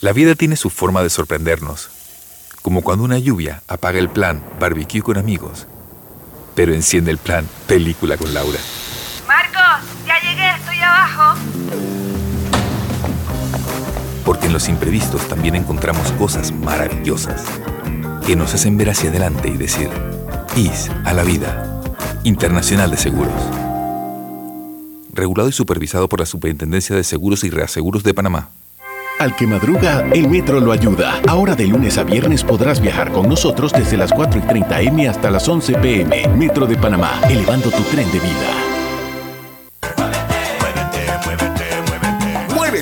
[0.00, 1.90] La vida tiene su forma de sorprendernos.
[2.62, 5.66] Como cuando una lluvia apaga el plan barbecue con amigos,
[6.54, 8.60] pero enciende el plan película con Laura.
[9.28, 11.38] Marcos, ya llegué, estoy abajo.
[14.24, 17.44] Porque en los imprevistos también encontramos cosas maravillosas
[18.26, 19.90] que nos hacen ver hacia adelante y decir,
[20.56, 21.71] IS a la vida.
[22.24, 23.34] Internacional de Seguros.
[25.12, 28.50] Regulado y supervisado por la Superintendencia de Seguros y Reaseguros de Panamá.
[29.18, 31.20] Al que madruga, el metro lo ayuda.
[31.28, 35.08] Ahora de lunes a viernes podrás viajar con nosotros desde las 4 y 30 M
[35.08, 36.28] hasta las 11 PM.
[36.36, 38.61] Metro de Panamá, elevando tu tren de vida.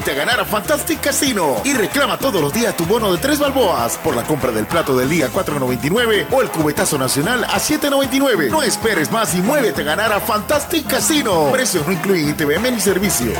[0.08, 3.98] A ganar a Fantastic Casino y reclama todos los días tu bono de tres balboas
[3.98, 8.50] por la compra del plato del día 4.99 o el cubetazo nacional a 7.99.
[8.50, 11.50] No esperes más y muévete a ganar a Fantastic Casino.
[11.52, 13.32] Precios no incluyen ITVM ni servicio.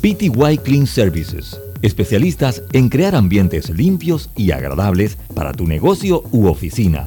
[0.00, 7.06] PTY Clean Services, especialistas en crear ambientes limpios y agradables para tu negocio u oficina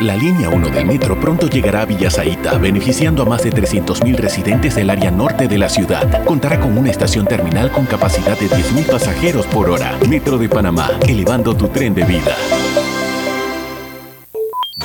[0.00, 4.76] La línea 1 del metro pronto llegará a Villasaita, beneficiando a más de 300.000 residentes
[4.76, 6.24] del área norte de la ciudad.
[6.24, 9.98] Contará con una estación terminal con capacidad de 10.000 pasajeros por hora.
[10.08, 12.36] Metro de Panamá, elevando tu tren de vida.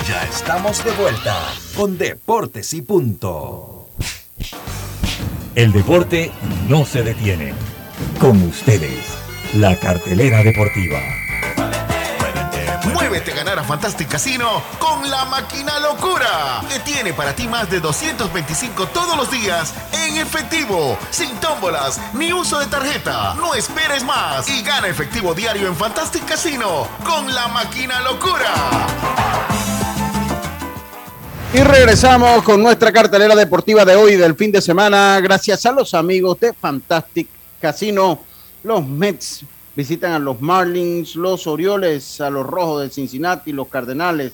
[0.08, 1.38] Ya estamos de vuelta
[1.76, 3.90] con Deportes y Punto.
[5.54, 6.32] El deporte
[6.68, 7.54] no se detiene.
[8.20, 9.16] Con ustedes,
[9.54, 11.23] la cartelera deportiva.
[12.92, 17.70] Muévete a ganar a Fantastic Casino con la máquina locura, que tiene para ti más
[17.70, 19.74] de 225 todos los días
[20.06, 23.36] en efectivo, sin tómbolas ni uso de tarjeta.
[23.36, 28.54] No esperes más y gana efectivo diario en Fantastic Casino con la máquina locura.
[31.54, 35.94] Y regresamos con nuestra cartelera deportiva de hoy del fin de semana, gracias a los
[35.94, 37.30] amigos de Fantastic
[37.62, 38.20] Casino,
[38.64, 44.34] los Mets visitan a los Marlins, los Orioles, a los Rojos de Cincinnati, los Cardenales,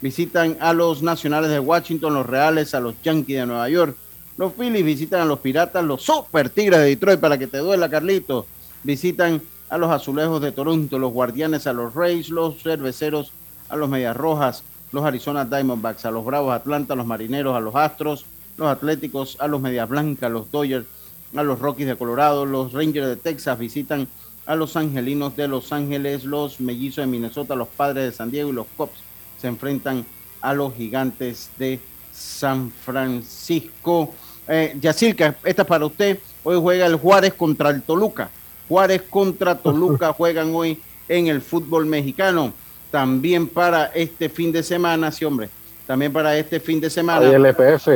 [0.00, 3.96] visitan a los Nacionales de Washington, los Reales, a los Yankees de Nueva York,
[4.36, 7.88] los Phillies visitan a los Piratas, los Super Tigres de Detroit, para que te duela,
[7.88, 8.46] Carlito,
[8.82, 13.30] visitan a los Azulejos de Toronto, los Guardianes a los Rays, los Cerveceros
[13.68, 17.74] a los Medias Rojas, los Arizona Diamondbacks a los Bravos Atlanta, los Marineros a los
[17.74, 18.24] Astros,
[18.56, 20.86] los Atléticos a los Medias Blancas, los Dodgers
[21.34, 24.06] a los Rockies de Colorado, los Rangers de Texas visitan
[24.46, 28.50] a los Angelinos de Los Ángeles, los Mellizos de Minnesota, los Padres de San Diego
[28.50, 28.98] y los Cops
[29.40, 30.04] se enfrentan
[30.40, 31.80] a los Gigantes de
[32.12, 34.12] San Francisco.
[34.48, 36.18] Eh, Yacirca, esta es para usted.
[36.44, 38.30] Hoy juega el Juárez contra el Toluca.
[38.68, 42.52] Juárez contra Toluca juegan hoy en el fútbol mexicano.
[42.90, 45.48] También para este fin de semana, sí, hombre.
[45.86, 47.26] También para este fin de semana.
[47.26, 47.88] el LPF.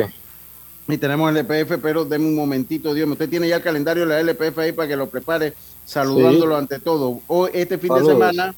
[0.89, 3.09] Y tenemos el LPF, pero deme un momentito, Dios.
[3.11, 6.79] Usted tiene ya el calendario de la LPF ahí para que lo prepare saludándolo ante
[6.79, 7.21] todo.
[7.27, 8.55] Hoy, este fin de semana,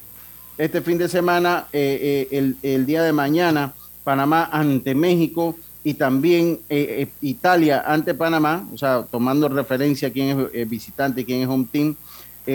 [0.58, 3.72] este fin de semana, eh, eh, el, día de mañana,
[4.04, 10.50] Panamá ante México y también eh, Italia ante Panamá, o sea, tomando referencia a quién
[10.52, 11.94] es visitante y quién es home team,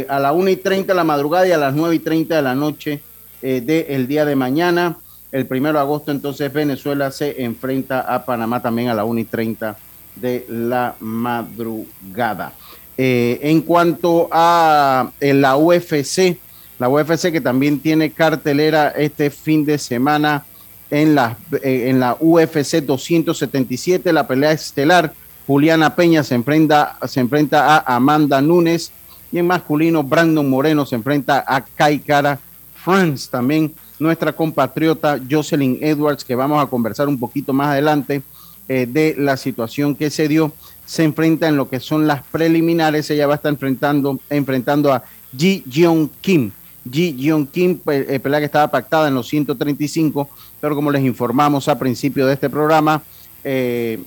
[0.08, 2.42] a las 1 y 30 de la madrugada y a las 9 y 30 de
[2.42, 3.02] la noche
[3.42, 4.98] del día de mañana.
[5.34, 9.24] El primero de agosto, entonces, Venezuela se enfrenta a Panamá también a las 1 y
[9.24, 9.76] 30
[10.16, 12.54] de la madrugada.
[12.96, 16.38] Eh, en cuanto a la UFC,
[16.78, 20.46] la UFC que también tiene cartelera este fin de semana
[20.92, 25.14] en la, eh, en la UFC 277, la pelea estelar.
[25.48, 28.92] Juliana Peña se enfrenta, se enfrenta a Amanda Nunes
[29.32, 32.38] y en masculino Brandon Moreno se enfrenta a Kai Cara
[32.76, 33.28] France.
[33.32, 38.22] También nuestra compatriota Jocelyn Edwards, que vamos a conversar un poquito más adelante
[38.68, 40.54] eh, de la situación que se dio
[40.86, 43.10] se enfrenta en lo que son las preliminares.
[43.10, 45.04] Ella va a estar enfrentando, enfrentando a
[45.36, 46.52] Ji Jeong Kim.
[46.90, 51.68] Ji Jeong Kim, eh, pelea que estaba pactada en los 135, pero como les informamos
[51.68, 53.02] a principio de este programa,
[53.44, 54.00] eh,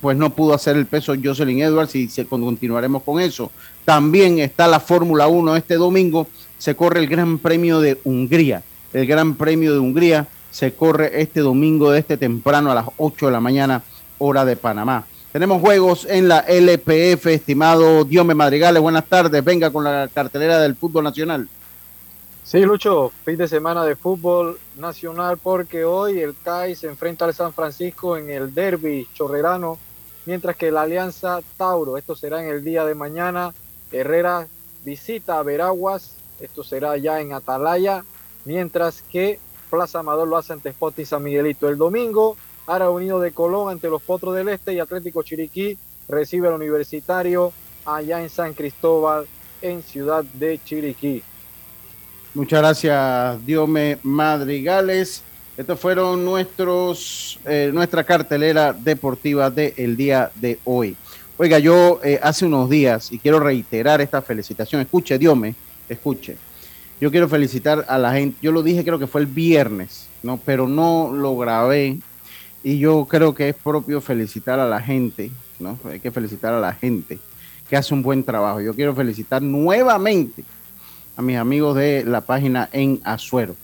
[0.00, 3.50] pues no pudo hacer el peso Jocelyn Edwards y se, continuaremos con eso.
[3.84, 8.62] También está la Fórmula 1 este domingo, se corre el Gran Premio de Hungría.
[8.92, 13.26] El Gran Premio de Hungría se corre este domingo de este temprano a las 8
[13.26, 13.82] de la mañana,
[14.18, 15.06] hora de Panamá.
[15.32, 18.82] Tenemos juegos en la LPF, estimado Diome Madrigales.
[18.82, 19.42] Buenas tardes.
[19.42, 21.48] Venga con la cartelera del fútbol nacional.
[22.44, 27.32] Sí, Lucho, fin de semana de fútbol nacional porque hoy el CAI se enfrenta al
[27.32, 29.78] San Francisco en el derby chorrerano,
[30.26, 33.54] mientras que la Alianza Tauro, esto será en el día de mañana,
[33.90, 34.48] Herrera
[34.84, 38.04] visita a Veraguas, esto será ya en Atalaya,
[38.44, 39.38] mientras que
[39.70, 41.68] Plaza Amador lo hace ante Sporting San Miguelito.
[41.68, 42.36] El domingo,
[42.66, 45.78] Ara Unido de Colón ante los Potros del Este y Atlético Chiriquí
[46.08, 47.52] recibe al Universitario
[47.84, 49.26] allá en San Cristóbal,
[49.62, 51.22] en Ciudad de Chiriquí.
[52.34, 55.22] Muchas gracias, Diome Madrigales.
[55.56, 60.96] Estos fueron nuestros, eh, nuestra cartelera deportiva del día de hoy.
[61.36, 65.54] Oiga, yo eh, hace unos días, y quiero reiterar esta felicitación, escuche, Dios me,
[65.88, 66.36] escuche.
[67.02, 70.36] Yo quiero felicitar a la gente, yo lo dije creo que fue el viernes, ¿no?
[70.36, 71.98] Pero no lo grabé
[72.62, 75.76] y yo creo que es propio felicitar a la gente, ¿no?
[75.90, 77.18] Hay que felicitar a la gente
[77.68, 78.60] que hace un buen trabajo.
[78.60, 80.44] Yo quiero felicitar nuevamente
[81.16, 83.56] a mis amigos de la página en Azuero.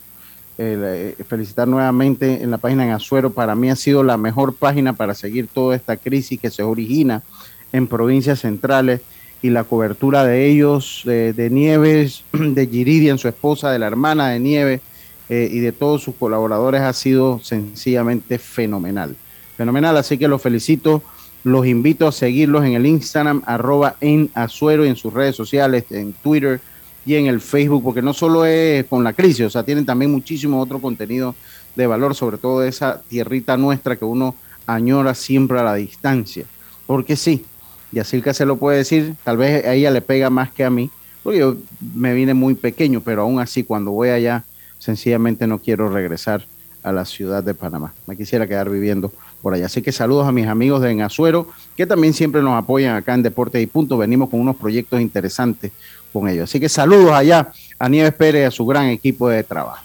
[0.58, 3.30] Eh, felicitar nuevamente en la página en Azuero.
[3.30, 7.22] Para mí ha sido la mejor página para seguir toda esta crisis que se origina
[7.70, 9.00] en provincias centrales
[9.40, 14.40] y la cobertura de ellos, de, Nieves, de Giridian, su esposa, de la hermana de
[14.40, 14.80] Nieves
[15.28, 19.16] eh, y de todos sus colaboradores ha sido sencillamente fenomenal.
[19.56, 21.02] Fenomenal, así que los felicito,
[21.44, 25.84] los invito a seguirlos en el Instagram, arroba en Azuero y en sus redes sociales,
[25.90, 26.60] en Twitter
[27.04, 30.10] y en el Facebook, porque no solo es con la crisis, o sea, tienen también
[30.10, 31.34] muchísimo otro contenido
[31.74, 34.34] de valor, sobre todo de esa tierrita nuestra que uno
[34.66, 36.44] añora siempre a la distancia.
[36.86, 37.44] Porque sí,
[37.92, 40.64] y así que se lo puede decir, tal vez a ella le pega más que
[40.64, 40.90] a mí,
[41.22, 41.56] porque yo
[41.94, 44.44] me vine muy pequeño, pero aún así cuando voy allá,
[44.78, 46.44] sencillamente no quiero regresar
[46.82, 47.92] a la ciudad de Panamá.
[48.06, 49.12] Me quisiera quedar viviendo
[49.42, 49.66] por allá.
[49.66, 53.22] Así que saludos a mis amigos de Engazuero, que también siempre nos apoyan acá en
[53.22, 53.98] Deportes y Punto.
[53.98, 55.72] Venimos con unos proyectos interesantes
[56.12, 56.44] con ellos.
[56.44, 59.84] Así que saludos allá a Nieves Pérez y a su gran equipo de trabajo.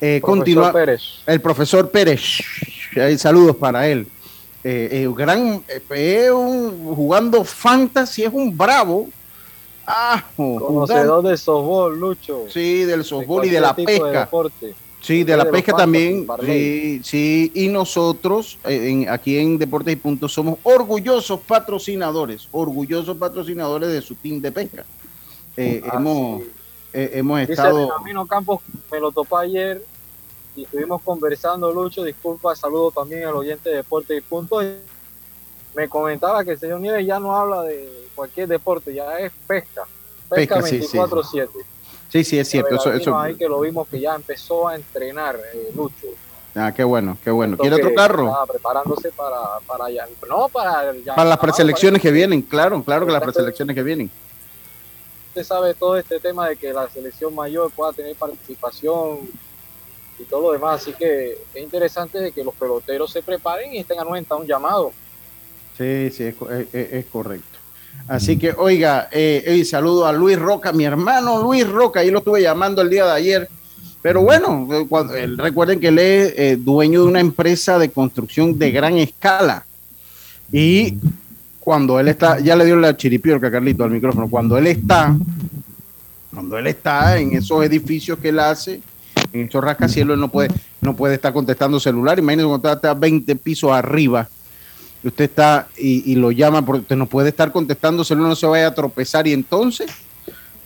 [0.00, 0.74] Eh, continúa
[1.26, 2.20] el profesor Pérez.
[3.18, 4.06] saludos para él
[4.64, 9.08] eh, eh, gran, eh, jugando fantasy, es un bravo.
[9.84, 12.44] Ah, Conocedor del softball, Lucho.
[12.48, 14.30] Sí, del softball y de la pesca.
[15.00, 16.26] sí, de la pesca también.
[16.46, 23.88] Sí, sí, y nosotros en, aquí en Deportes y Puntos somos orgullosos patrocinadores, orgullosos patrocinadores
[23.88, 24.84] de su team de pesca.
[25.58, 26.42] Ah, hemos,
[26.92, 27.88] hemos estado.
[27.88, 28.60] Camino Campos
[28.92, 29.84] me lo topó ayer
[30.54, 34.60] y estuvimos conversando, Lucho, disculpa, saludo también al oyente de Deporte y Punto.
[35.74, 39.84] Me comentaba que el señor Nieves ya no habla de cualquier deporte, ya es pesca.
[40.28, 41.48] Pesca, 24-7.
[42.10, 42.38] Sí, sí.
[42.38, 42.74] es cierto.
[42.74, 43.18] Eso, eso...
[43.18, 46.08] Ahí que lo vimos que ya empezó a entrenar, eh, Lucho.
[46.54, 47.56] Ah, qué bueno, qué bueno.
[47.56, 48.30] ¿Quiere otro carro?
[48.46, 53.22] preparándose para, para ya, no para para las preselecciones que vienen, claro, claro que las
[53.22, 54.10] preselecciones que vienen.
[55.28, 59.20] Usted sabe todo este tema de que la selección mayor pueda tener participación
[60.22, 60.82] y todo lo demás.
[60.82, 64.46] Así que es interesante de que los peloteros se preparen y estén anuentes a un
[64.46, 64.92] llamado.
[65.76, 66.24] Sí, sí,
[66.72, 67.58] es, correcto.
[68.08, 72.42] Así que, oiga, eh, saludo a Luis Roca, mi hermano Luis Roca, ahí lo estuve
[72.42, 73.48] llamando el día de ayer.
[74.02, 74.66] Pero bueno,
[75.14, 79.64] eh, recuerden que él es eh, dueño de una empresa de construcción de gran escala.
[80.50, 80.96] Y
[81.60, 85.16] cuando él está, ya le dio la chiripiorca, Carlito, al micrófono, cuando él está,
[86.34, 88.80] cuando él está en esos edificios que él hace,
[89.32, 92.18] en esos rascacielos no puede, no puede estar contestando celular.
[92.18, 94.28] Imagínese cuando está a 20 pisos arriba,
[95.02, 98.68] usted está y, lo llama, porque usted no puede estar contestando celular, no se vaya
[98.68, 99.90] a tropezar y entonces...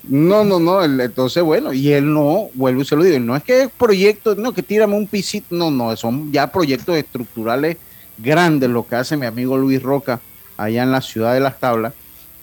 [0.09, 3.43] No, no, no, entonces bueno, y él no, vuelvo y se lo digo, no es
[3.43, 7.77] que es proyecto, no, que tírame un pisito, no, no, son ya proyectos estructurales
[8.17, 10.21] grandes lo que hace mi amigo Luis Roca
[10.57, 11.93] allá en la ciudad de Las Tablas,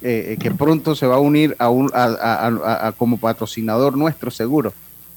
[0.02, 4.74] eh, eh, que pronto se va a unir a un, a, como patrocinador nuestro seguro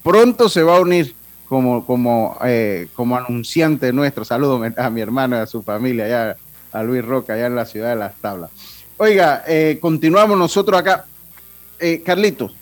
[0.06, 1.16] pronto se va a unir
[1.48, 4.24] como, como, eh, como anunciante nuestro.
[4.24, 6.36] Saludos a mi hermano y a su familia, allá,
[6.70, 8.52] a Luis Roca, allá en la ciudad de Las Tablas.
[8.98, 11.06] Oiga, eh, continuamos nosotros acá.
[11.80, 12.54] Eh, Carlitos,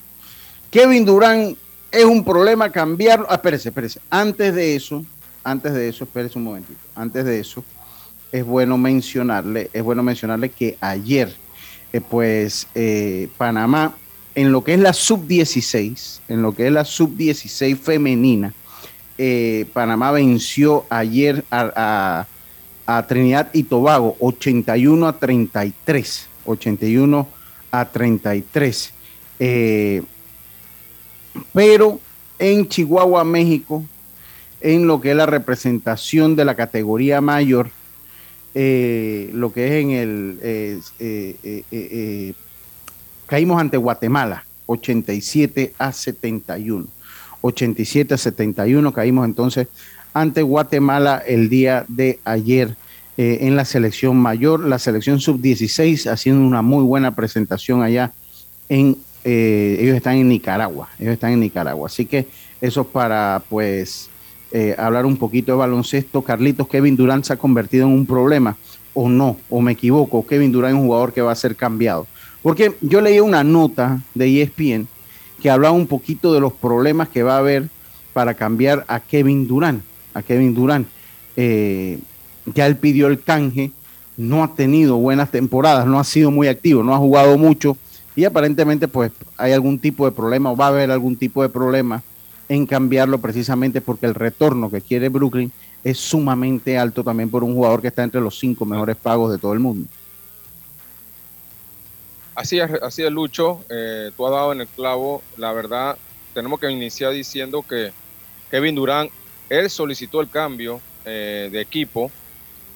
[0.71, 1.55] Kevin Durán
[1.93, 3.27] es un problema cambiar.
[3.29, 4.01] Ah, espérese, espérese.
[4.09, 5.05] Antes de eso,
[5.45, 6.81] antes de eso, espérese un momentito.
[6.95, 7.63] Antes de eso,
[8.33, 11.37] es bueno mencionarle, es bueno mencionarle que ayer,
[12.09, 12.67] pues,
[13.37, 13.95] Panamá
[14.35, 18.53] en lo que es la sub-16, en lo que es la sub-16 femenina,
[19.17, 22.27] eh, Panamá venció ayer a,
[23.09, 26.29] Trinidad y Tobago 81 a 33.
[26.45, 27.29] 81
[27.71, 28.93] a 33.
[29.39, 30.03] Eh,
[31.53, 31.99] pero
[32.39, 33.85] en Chihuahua, México,
[34.61, 37.71] en lo que es la representación de la categoría mayor,
[38.55, 40.83] eh, lo que es en el
[43.27, 46.87] caímos ante Guatemala, 87 a 71.
[47.41, 49.69] 87 a 71 caímos entonces
[50.15, 52.77] ante Guatemala el día de ayer
[53.17, 58.13] eh, en la selección mayor, la selección sub-16 haciendo una muy buena presentación allá
[58.69, 61.87] en, eh, ellos están en Nicaragua, ellos están en Nicaragua.
[61.87, 62.27] Así que
[62.61, 64.09] eso es para pues
[64.53, 66.23] eh, hablar un poquito de baloncesto.
[66.23, 68.57] Carlitos, Kevin Durant se ha convertido en un problema
[68.95, 72.07] o no, o me equivoco, Kevin Durant es un jugador que va a ser cambiado.
[72.45, 74.87] Porque yo leí una nota de ESPN
[75.43, 77.69] que hablaba un poquito de los problemas que va a haber
[78.13, 79.83] para cambiar a Kevin Durant.
[80.13, 80.87] A Kevin Durant.
[81.37, 81.99] Eh,
[82.55, 83.73] ya él pidió el canje
[84.17, 87.77] no ha tenido buenas temporadas, no ha sido muy activo, no ha jugado mucho
[88.17, 91.49] y aparentemente pues hay algún tipo de problema o va a haber algún tipo de
[91.49, 92.03] problema
[92.49, 95.51] en cambiarlo precisamente porque el retorno que quiere Brooklyn
[95.83, 99.39] es sumamente alto también por un jugador que está entre los cinco mejores pagos de
[99.39, 99.89] todo el mundo.
[102.35, 105.97] Así es, así es Lucho, eh, tú has dado en el clavo, la verdad,
[106.33, 107.93] tenemos que iniciar diciendo que
[108.51, 109.11] Kevin Durant,
[109.49, 112.11] él solicitó el cambio eh, de equipo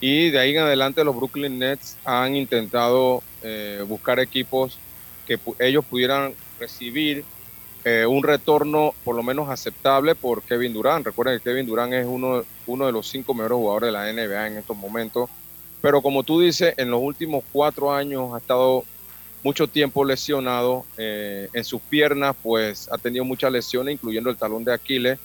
[0.01, 4.79] y de ahí en adelante los Brooklyn Nets han intentado eh, buscar equipos
[5.27, 7.25] que ellos pudieran recibir
[8.07, 11.07] un retorno por lo menos aceptable por Kevin Durant.
[11.07, 14.47] Recuerden que Kevin Durant es uno, uno de los cinco mejores jugadores de la NBA
[14.49, 15.31] en estos momentos.
[15.81, 18.85] Pero como tú dices, en los últimos cuatro años ha estado
[19.43, 24.65] mucho tiempo lesionado eh, en sus piernas, pues ha tenido muchas lesiones, incluyendo el talón
[24.65, 25.19] de Aquiles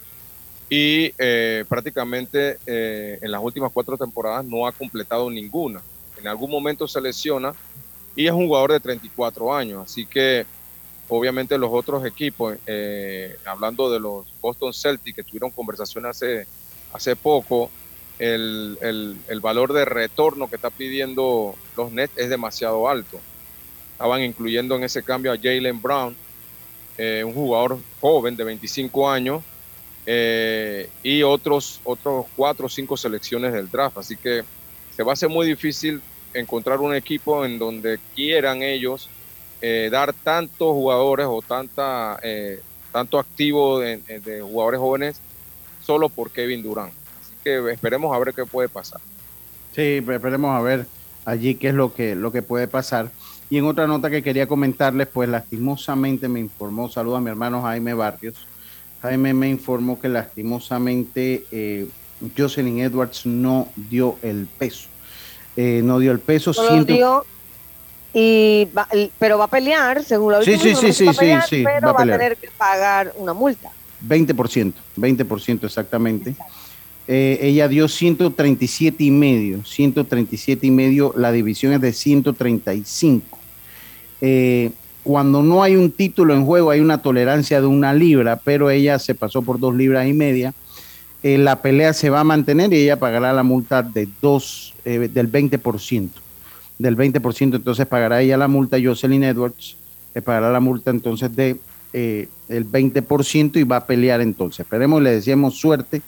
[0.70, 5.82] y eh, prácticamente eh, en las últimas cuatro temporadas no ha completado ninguna.
[6.20, 7.54] En algún momento se lesiona
[8.16, 10.46] y es un jugador de 34 años, así que
[11.10, 12.58] obviamente los otros equipos,
[13.46, 16.48] hablando de los Boston Celtics que tuvieron conversación hace,
[16.94, 17.70] hace poco,
[18.20, 18.78] el,
[19.28, 23.20] el, valor de retorno que está pidiendo los Nets es demasiado alto.
[24.04, 26.14] Estaban incluyendo en ese cambio a Jalen Brown,
[26.98, 29.42] un jugador joven de 25 años,
[30.06, 33.98] eh, y otros, otros cuatro o cinco selecciones del draft.
[33.98, 34.44] Así que
[34.96, 36.02] se va a hacer muy difícil
[36.34, 39.10] encontrar un equipo en donde quieran ellos
[39.62, 42.60] eh, dar tantos jugadores o tanta, eh,
[42.92, 45.22] tanto activo de, jugadores jóvenes
[45.82, 46.94] solo por Kevin Durant.
[47.22, 49.00] Así que esperemos a ver qué puede pasar.
[49.74, 50.86] Sí, esperemos a ver
[51.24, 53.10] allí qué es lo que, lo que puede pasar.
[53.54, 57.62] Y en otra nota que quería comentarles, pues lastimosamente me informó, saludo a mi hermano
[57.62, 58.48] Jaime Barrios,
[59.04, 61.88] Jaime me informó que lastimosamente eh,
[62.36, 64.88] Jocelyn Edwards no dio el peso.
[65.56, 66.52] Eh, no dio el peso.
[66.52, 67.28] siento...
[68.12, 68.68] y
[69.20, 71.06] pero va a pelear, según lo sí, sí, sí, sí,
[71.48, 73.70] sí, pero va a, tener que pagar una multa.
[74.04, 76.36] 20%, 20% exactamente.
[77.08, 83.43] Eh, ella dio 137 y medio, 137 y medio, la división es de 135.
[84.26, 84.72] Eh,
[85.04, 88.98] cuando no hay un título en juego hay una tolerancia de una libra, pero ella
[88.98, 90.54] se pasó por dos libras y media.
[91.24, 95.10] Eh, la pelea se va a mantener y ella pagará la multa de dos, eh,
[95.14, 96.10] del 20%.
[96.80, 99.76] Del 20%, entonces pagará ella la multa, Jocelyn Edwards
[100.24, 101.58] pagará la multa entonces de
[101.92, 104.62] eh, el 20% y va a pelear entonces.
[104.62, 106.02] Esperemos, le decíamos suerte,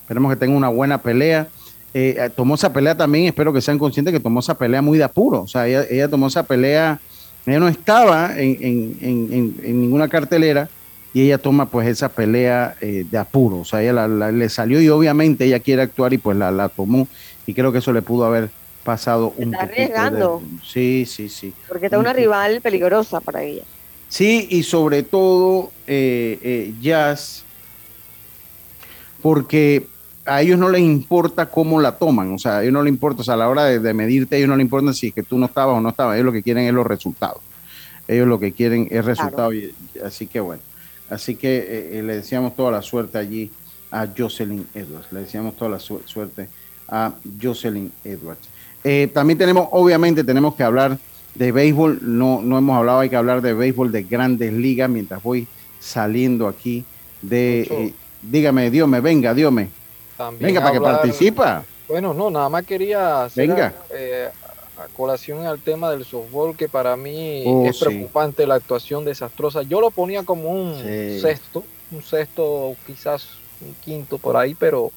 [0.00, 1.48] esperemos que tenga una buena pelea.
[2.34, 5.42] tomó esa pelea también, espero que sean conscientes que tomó esa pelea muy de apuro,
[5.42, 7.00] o sea, ella, ella tomó esa pelea
[7.46, 10.68] ella no estaba en, ninguna cartelera
[11.12, 14.88] y ella toma pues esa pelea eh, de apuro, o sea, ella le salió y
[14.88, 17.08] obviamente ella quiere actuar y pues la, tomó
[17.46, 18.50] y creo que eso le pudo haber
[18.84, 20.42] pasado un está arriesgando.
[20.64, 21.52] Sí, sí, sí.
[21.68, 23.62] Porque está una rival peligrosa para ella.
[24.08, 27.44] Sí, y sobre todo eh, eh, Jazz,
[29.22, 29.86] porque
[30.24, 33.22] a ellos no les importa cómo la toman, o sea, a ellos no les importa,
[33.22, 35.22] o sea, a la hora de, medirte, a ellos no les importa si es que
[35.22, 37.40] tú no estabas o no estabas, ellos lo que quieren es los resultados.
[38.08, 39.54] Ellos lo que quieren es resultados,
[40.04, 40.62] así que bueno,
[41.08, 43.50] así que eh, eh, le deseamos toda la suerte allí
[43.90, 46.48] a Jocelyn Edwards, le deseamos toda la suerte
[46.88, 48.48] a Jocelyn Edwards.
[48.84, 50.98] Eh, también tenemos, obviamente, tenemos que hablar
[51.34, 55.22] de béisbol, no, no hemos hablado, hay que hablar de béisbol de grandes ligas mientras
[55.22, 55.46] voy
[55.78, 56.84] saliendo aquí
[57.22, 59.81] de, dígame, Dios me, venga, Dios me.
[60.38, 61.64] Venga, para que participa.
[61.88, 63.74] Bueno, no, nada más quería hacer Venga.
[63.90, 64.28] Eh,
[64.78, 69.62] a colación al tema del softball, que para mí oh, es preocupante la actuación desastrosa.
[69.62, 70.74] Yo lo ponía como un
[71.20, 73.28] sexto, un sexto, quizás
[73.60, 74.90] un quinto por ahí, pero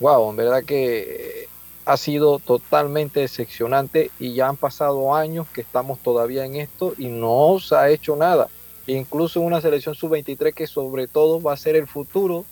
[0.00, 1.48] wow, en verdad que
[1.84, 7.06] ha sido totalmente decepcionante y ya han pasado años que estamos todavía en esto y
[7.06, 8.48] no se ha hecho nada.
[8.86, 12.44] Incluso una selección sub-23 que sobre todo va a ser el futuro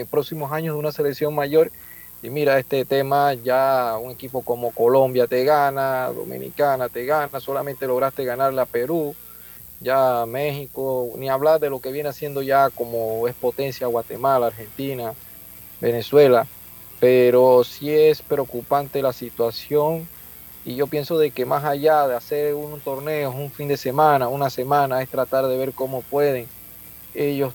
[0.00, 1.70] en próximos años de una selección mayor.
[2.22, 7.86] Y mira, este tema ya un equipo como Colombia te gana, Dominicana te gana, solamente
[7.86, 9.14] lograste ganarle a Perú,
[9.80, 15.14] ya México, ni hablar de lo que viene haciendo ya como es potencia Guatemala, Argentina,
[15.80, 16.46] Venezuela.
[16.98, 20.08] Pero sí es preocupante la situación
[20.64, 24.28] y yo pienso de que más allá de hacer un torneo, un fin de semana,
[24.28, 26.46] una semana, es tratar de ver cómo pueden
[27.14, 27.54] ellos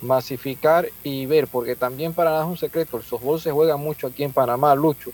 [0.00, 4.06] masificar y ver, porque también para nada es un secreto, el softball se juega mucho
[4.06, 5.10] aquí en Panamá, Lucho,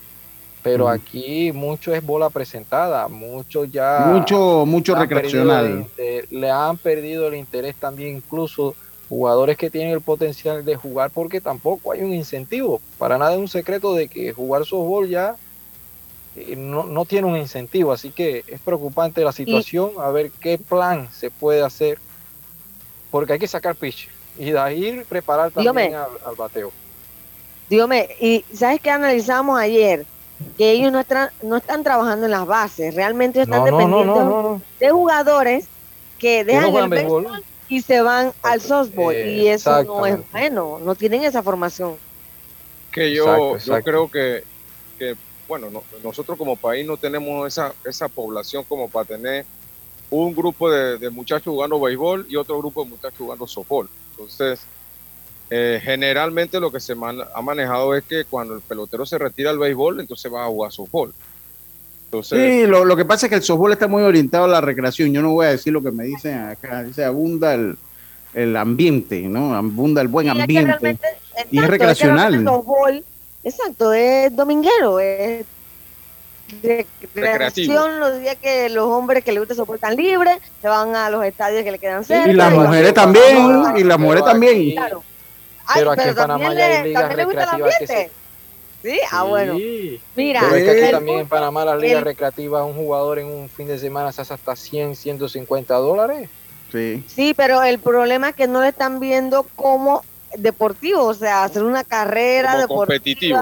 [0.61, 4.05] pero aquí mucho es bola presentada, mucho ya...
[4.07, 5.87] Mucho, mucho recreacional.
[6.29, 8.75] Le han perdido el interés también incluso
[9.09, 12.81] jugadores que tienen el potencial de jugar porque tampoco hay un incentivo.
[12.97, 15.35] Para nada es un secreto de que jugar softball ya
[16.35, 20.57] eh, no, no, tiene un incentivo, así que es preocupante la situación, a ver qué
[20.57, 21.99] plan se puede hacer,
[23.11, 24.07] porque hay que sacar pitch
[24.37, 26.71] y de ahí preparar también al, bateo.
[27.69, 30.05] Dígame, y ¿sabes qué analizamos ayer?
[30.57, 35.67] Que ellos no están, no están trabajando en las bases, realmente están dependiendo de jugadores
[36.19, 40.95] que dejan el béisbol y se van al softball, y eso no es bueno, no
[40.95, 41.95] tienen esa formación.
[42.91, 44.43] Que yo, yo creo que,
[44.99, 45.15] que
[45.47, 49.45] bueno, nosotros como país no tenemos esa, esa población como para tener
[50.13, 53.89] un grupo de, muchachos jugando béisbol y otro grupo de muchachos jugando softball.
[54.11, 54.61] Entonces,
[55.49, 59.59] eh, generalmente lo que se ha manejado es que cuando el pelotero se retira del
[59.59, 61.11] béisbol, entonces va a jugar softball.
[62.05, 65.11] Entonces, sí, lo, que pasa es que el softball está muy orientado a la recreación.
[65.11, 66.83] Yo no voy a decir lo que me dicen acá.
[66.83, 69.55] Dice, abunda el, ambiente, ¿no?
[69.55, 70.99] Abunda el buen ambiente.
[71.49, 72.45] y es recreacional.
[73.43, 75.43] exacto, es dominguero, es
[77.13, 81.23] recreación los días que los hombres que les gusta soportan libre se van a los
[81.25, 82.29] estadios que le quedan cerca.
[82.29, 84.71] Y las mujeres también, y las mujeres también.
[84.71, 85.03] Claro.
[85.73, 88.11] pero aquí en Panamá ya hay ligas recreativas que se...
[88.83, 89.53] Sí, ah, bueno.
[90.15, 93.47] Mira, pero es que aquí también en Panamá las ligas recreativas, un jugador en un
[93.47, 96.29] fin de semana se hace hasta 100, 150 dólares.
[96.69, 97.03] Sí.
[97.07, 100.03] Sí, pero el problema es que no le están viendo como
[100.35, 102.97] deportivo, o sea, hacer una carrera deportiva.
[102.97, 103.39] competitivo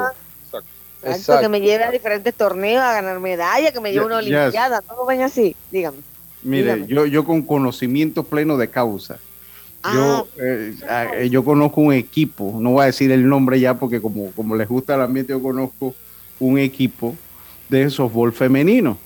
[1.04, 1.42] Exacto.
[1.42, 5.06] que me lleve a diferentes torneos a ganar medallas, que me lleve una olimpiada, todo
[5.06, 5.98] ven así, dígame.
[6.44, 9.20] Mire, Yo, yo con conocimiento pleno de causa,
[9.84, 10.42] yo, ah.
[10.42, 14.32] eh, ah, yo conozco un equipo, no voy a decir el nombre ya porque como,
[14.32, 15.96] como les gusta el ambiente, yo conozco
[16.40, 17.16] un equipo
[17.70, 18.98] de softball femenino.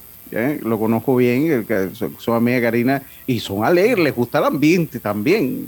[0.64, 5.00] Lo conozco bien, el, son, son amiga Karina, y son alegres, les gusta el ambiente
[5.00, 5.66] también.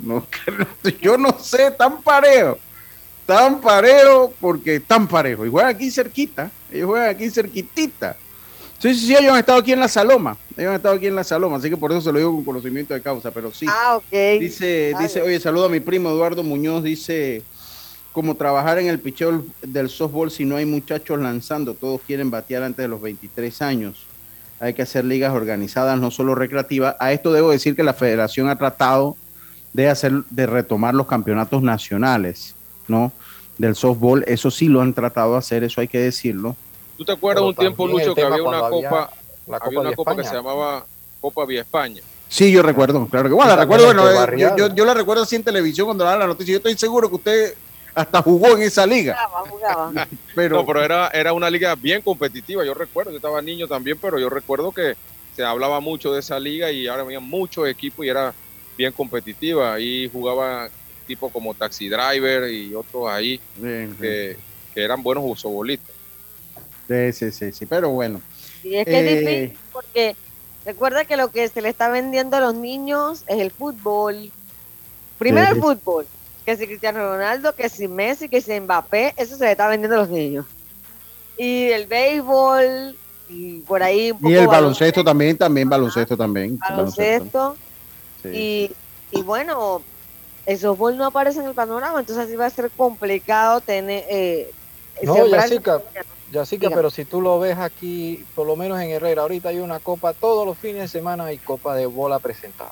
[1.01, 2.57] yo no sé, tan parejo
[3.27, 5.45] tan parejo porque tan parejo.
[5.45, 8.15] Y juegan aquí cerquita, ellos juegan aquí cerquitita.
[8.79, 10.37] Sí, sí, sí, ellos han estado aquí en la Saloma.
[10.55, 12.45] Ellos han estado aquí en la Saloma, así que por eso se lo digo con
[12.45, 13.65] conocimiento de causa, pero sí.
[13.69, 14.39] Ah, ok.
[14.39, 17.43] Dice, dice, oye, saludo a mi primo Eduardo Muñoz, dice,
[18.13, 22.63] como trabajar en el picheo del softball si no hay muchachos lanzando, todos quieren batear
[22.63, 24.05] antes de los 23 años.
[24.59, 26.95] Hay que hacer ligas organizadas, no solo recreativas.
[26.99, 29.17] A esto debo decir que la federación ha tratado
[29.73, 32.55] de hacer, de retomar los campeonatos nacionales
[32.87, 33.11] ¿no?
[33.57, 36.55] Del softball, eso sí lo han tratado de hacer, eso hay que decirlo.
[36.97, 39.09] ¿Tú te acuerdas un tiempo, Lucho, que había una copa,
[39.61, 40.85] había una copa que se llamaba
[41.21, 42.01] Copa Vía España?
[42.29, 45.35] Sí, yo recuerdo, claro que bueno, la recuerdo, bueno, eh, yo, yo, la recuerdo así
[45.35, 46.51] en televisión cuando daban la noticia.
[46.51, 47.53] Yo estoy seguro que usted
[47.95, 49.17] hasta jugó en esa liga.
[50.35, 52.65] pero, no, pero era, era una liga bien competitiva.
[52.65, 54.95] Yo recuerdo, yo estaba niño también, pero yo recuerdo que
[55.35, 58.33] se hablaba mucho de esa liga y ahora había muchos equipos y era
[58.77, 59.73] bien competitiva.
[59.73, 60.69] Ahí jugaba
[61.07, 64.37] tipo como Taxi Driver y otros ahí que,
[64.75, 65.89] eran buenos usobolitos.
[66.87, 68.21] Sí, sí, sí, sí, pero bueno.
[68.63, 70.15] Y es que es eh, difícil porque
[70.65, 74.31] recuerda que lo que se le está vendiendo a los niños es el fútbol.
[75.17, 76.05] Primero el fútbol,
[76.45, 79.95] que si Cristiano Ronaldo, que si Messi, que si Mbappé, eso se le está vendiendo
[79.95, 80.45] a los niños.
[81.39, 82.95] Y el béisbol,
[83.29, 86.59] y por ahí Y el baloncesto también, también baloncesto también.
[86.59, 87.57] Baloncesto.
[88.25, 88.71] Y,
[89.11, 89.81] y bueno,
[90.47, 94.05] el softball no aparece en el panorama, entonces así va a ser complicado tener...
[94.09, 94.51] Eh,
[95.03, 95.81] no, Yacica,
[96.31, 99.79] Yacica pero si tú lo ves aquí, por lo menos en Herrera, ahorita hay una
[99.81, 102.71] copa, todos los fines de semana hay copa de bola presentada.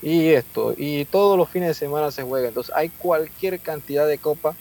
[0.00, 4.18] Y esto, y todos los fines de semana se juega, entonces hay cualquier cantidad de
[4.18, 4.54] copa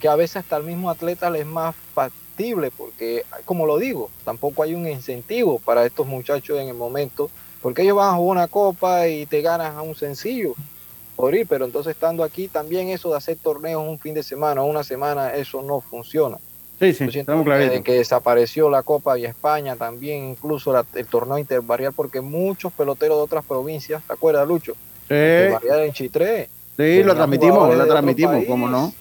[0.00, 4.10] que a veces hasta el mismo atleta le es más factible, porque como lo digo,
[4.24, 7.30] tampoco hay un incentivo para estos muchachos en el momento,
[7.62, 10.56] porque ellos van a jugar una copa y te ganas a un sencillo
[11.48, 14.84] pero entonces estando aquí también eso de hacer torneos un fin de semana o una
[14.84, 16.38] semana, eso no funciona.
[16.78, 21.92] Sí, sí, estamos De que desapareció la Copa de España también, incluso el torneo interbarrial,
[21.92, 24.72] porque muchos peloteros de otras provincias, ¿te acuerdas, Lucho?
[25.06, 25.14] Sí.
[25.14, 26.48] en Chitré.
[26.78, 28.94] Sí, lo transmitimos, lo transmitimos, ¿cómo no?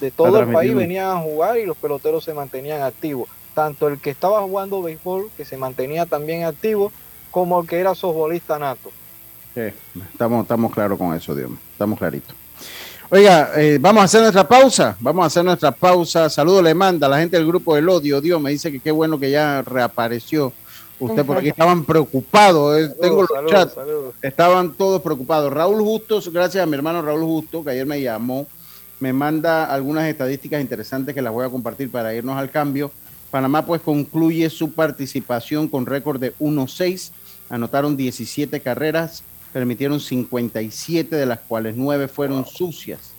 [0.00, 3.28] De, todo el país venían a jugar y los peloteros se mantenían activos.
[3.54, 6.92] Tanto el que estaba jugando béisbol, que se mantenía también activo,
[7.30, 8.90] como el que era softbolista nato
[9.56, 12.34] estamos, estamos claros con eso, Dios Estamos claritos.
[13.08, 14.96] Oiga, eh, vamos a hacer nuestra pausa.
[14.98, 16.28] Vamos a hacer nuestra pausa.
[16.28, 18.20] Saludo le manda a la gente del grupo del odio.
[18.20, 20.52] Dios me dice que qué bueno que ya reapareció
[20.98, 21.48] usted por aquí.
[21.48, 22.78] Estaban preocupados.
[22.78, 23.76] Eh, tengo los chats.
[24.22, 25.52] Estaban todos preocupados.
[25.52, 28.46] Raúl Justo, gracias a mi hermano Raúl Justo, que ayer me llamó,
[28.98, 32.90] me manda algunas estadísticas interesantes que las voy a compartir para irnos al cambio.
[33.30, 37.10] Panamá pues concluye su participación con récord de 1-6.
[37.50, 39.22] Anotaron 17 carreras,
[39.56, 43.14] permitieron 57, de las cuales 9 fueron sucias.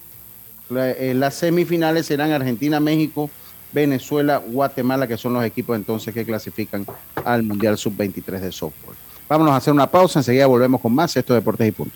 [0.69, 3.31] Eh, las semifinales serán Argentina-México
[3.73, 6.85] Venezuela, Guatemala, que son los equipos entonces que clasifican
[7.25, 8.93] al Mundial Sub-23 de softball.
[9.27, 11.95] Vámonos a hacer una pausa, enseguida volvemos con más Esto Deportes y Punto.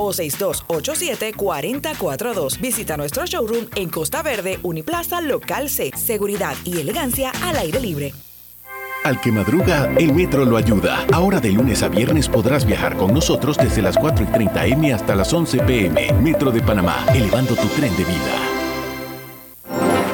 [0.00, 2.60] o 6287-4042.
[2.60, 5.90] Visita nuestro showroom en Costa Verde, Uniplaza, Local C.
[5.94, 8.14] Seguridad y elegancia al aire libre.
[9.02, 11.06] Al que madruga, el metro lo ayuda.
[11.12, 14.92] Ahora de lunes a viernes podrás viajar con nosotros desde las 4 y 30 M
[14.92, 16.12] hasta las 11 PM.
[16.20, 18.36] Metro de Panamá, elevando tu tren de vida.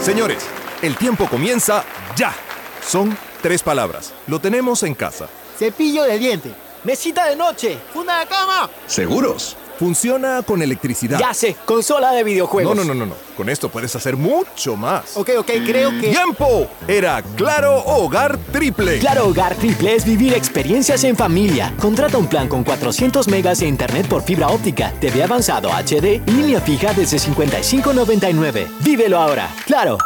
[0.01, 0.47] Señores,
[0.83, 1.85] el tiempo comienza
[2.15, 2.33] ya.
[2.81, 4.15] Son tres palabras.
[4.29, 5.27] Lo tenemos en casa.
[5.59, 6.53] Cepillo de diente,
[6.85, 8.71] mesita de noche, funda de cama.
[8.87, 9.57] ¿Seguros?
[9.79, 11.19] Funciona con electricidad.
[11.19, 12.75] Ya sé, consola de videojuegos.
[12.75, 13.15] No, no, no, no, no.
[13.37, 15.17] Con esto puedes hacer mucho más.
[15.17, 16.09] Ok, ok, creo que.
[16.09, 16.69] ¡Tiempo!
[16.89, 18.99] Era Claro Hogar Triple.
[18.99, 21.75] Claro Hogar Triple es vivir experiencias en familia.
[21.79, 26.31] Contrata un plan con 400 megas de internet por fibra óptica, TV avanzado HD y
[26.31, 28.69] línea fija desde 55.99.
[28.81, 29.51] Vívelo ahora.
[29.67, 29.99] Claro.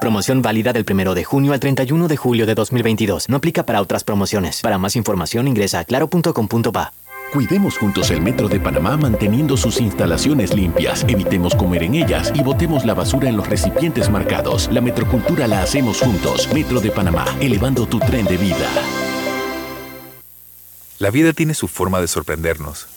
[0.00, 3.28] Promoción válida del 1 de junio al 31 de julio de 2022.
[3.28, 4.62] No aplica para otras promociones.
[4.62, 6.92] Para más información ingresa a claro.com.pa.
[7.32, 12.42] Cuidemos juntos el Metro de Panamá manteniendo sus instalaciones limpias, evitemos comer en ellas y
[12.42, 14.68] botemos la basura en los recipientes marcados.
[14.72, 16.52] La metrocultura la hacemos juntos.
[16.52, 18.68] Metro de Panamá, elevando tu tren de vida.
[20.98, 22.88] La vida tiene su forma de sorprendernos,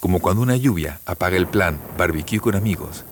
[0.00, 3.04] como cuando una lluvia apaga el plan barbecue con amigos,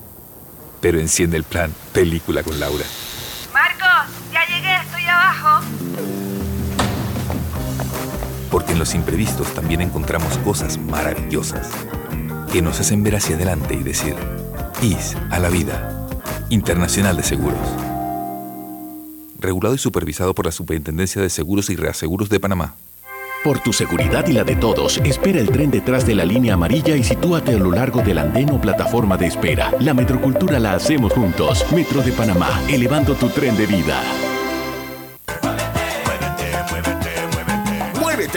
[0.81, 2.85] pero enciende el plan película con Laura.
[8.51, 11.71] Porque en los imprevistos también encontramos cosas maravillosas
[12.53, 14.15] que nos hacen ver hacia adelante y decir,
[14.83, 16.09] IS a la vida,
[16.49, 17.59] Internacional de Seguros.
[19.39, 22.75] Regulado y supervisado por la Superintendencia de Seguros y Reaseguros de Panamá.
[23.45, 26.97] Por tu seguridad y la de todos, espera el tren detrás de la línea amarilla
[26.97, 29.73] y sitúate a lo largo del andén o plataforma de espera.
[29.79, 31.65] La metrocultura la hacemos juntos.
[31.73, 34.03] Metro de Panamá, elevando tu tren de vida.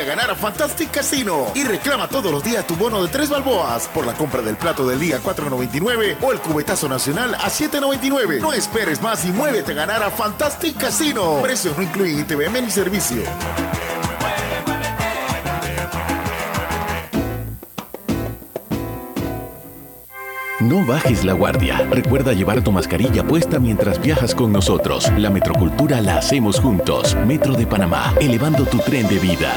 [0.01, 3.87] A ganar a Fantastic Casino y reclama todos los días tu bono de tres balboas
[3.87, 8.39] por la compra del plato del día 4.99 o el cubetazo nacional a 7.99.
[8.41, 11.39] No esperes más y muévete a ganar a Fantastic Casino.
[11.43, 13.21] Precios no incluyen ITVM ni servicio.
[20.61, 21.87] No bajes la guardia.
[21.89, 25.11] Recuerda llevar tu mascarilla puesta mientras viajas con nosotros.
[25.17, 27.15] La metrocultura la hacemos juntos.
[27.25, 29.51] Metro de Panamá, elevando tu tren de vida.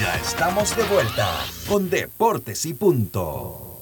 [0.00, 1.28] Ya estamos de vuelta
[1.68, 3.78] con Deportes y Punto.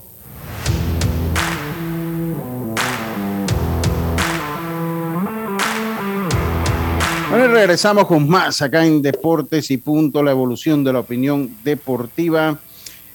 [7.31, 11.57] Bueno, y regresamos con más acá en Deportes y Punto, la evolución de la opinión
[11.65, 12.59] deportiva.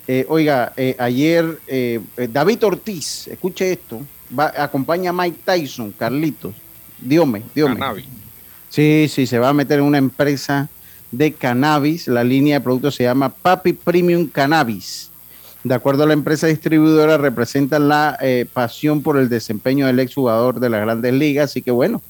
[0.08, 2.00] Eh, oiga, eh, ayer eh,
[2.32, 4.02] David Ortiz, escuche esto,
[4.38, 6.56] va, acompaña a Mike Tyson, Carlitos.
[7.00, 7.80] Diome, Diome.
[8.70, 10.68] Sí, sí, se va a meter en una empresa
[11.12, 12.08] de cannabis.
[12.08, 15.10] La línea de productos se llama Papi Premium Cannabis.
[15.64, 18.18] De acuerdo a la empresa distribuidora, representa la
[18.54, 21.52] pasión por el desempeño del exjugador de las grandes ligas.
[21.52, 22.02] Así que bueno,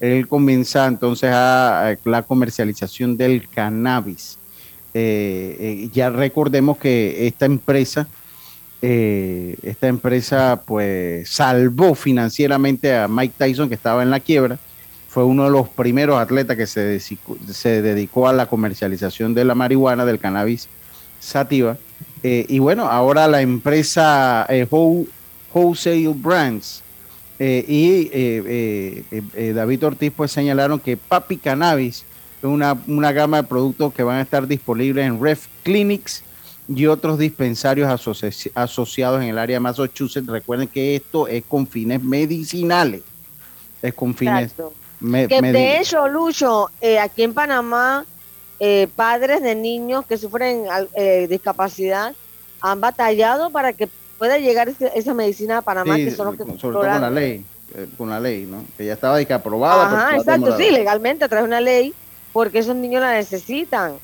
[0.00, 4.38] él comienza entonces a la comercialización del cannabis.
[4.94, 8.06] Eh, eh, ya recordemos que esta empresa,
[8.82, 14.58] eh, esta empresa pues salvó financieramente a Mike Tyson que estaba en la quiebra.
[15.12, 19.54] Fue uno de los primeros atletas que se, se dedicó a la comercialización de la
[19.54, 20.68] marihuana, del cannabis
[21.20, 21.76] sativa.
[22.22, 24.48] y bueno, ahora la empresa
[25.52, 26.82] Wholesale Brands
[27.38, 28.08] y
[29.52, 32.04] David Ortiz pues señalaron que Papi Cannabis
[32.42, 36.22] una, una gama de productos que van a estar disponibles en Ref Clinics
[36.68, 37.88] y otros dispensarios
[38.54, 40.26] asociados en el área de Massachusetts.
[40.26, 43.02] Recuerden que esto es con fines medicinales.
[43.82, 44.54] Es con fines.
[45.02, 48.04] De hecho, Lucho, eh, aquí en Panamá,
[48.60, 52.14] eh, padres de niños que sufren eh, discapacidad
[52.60, 53.88] han batallado para que
[54.18, 57.44] pueda llegar esa medicina a Panamá, que son los que sobre todo con la ley,
[57.98, 58.64] con la ley, ¿no?
[58.76, 59.86] Que ya estaba aprobada.
[59.86, 61.92] Ajá, exacto, sí, legalmente a través de una ley
[62.32, 63.94] porque esos niños la necesitan.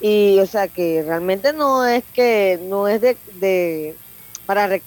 [0.00, 3.96] Y o sea que realmente no es que no es de, de
[4.46, 4.80] para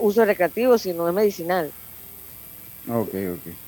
[0.00, 1.70] uso recreativo, sino es medicinal.
[2.88, 3.65] Ok, ok.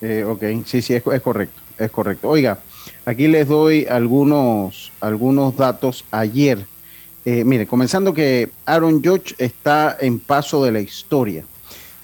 [0.00, 2.28] Eh, ok, sí, sí, es, correcto, es correcto.
[2.28, 2.58] Oiga,
[3.04, 6.66] aquí les doy algunos, algunos datos ayer.
[7.24, 11.44] Eh, mire, comenzando que Aaron Judge está en paso de la historia.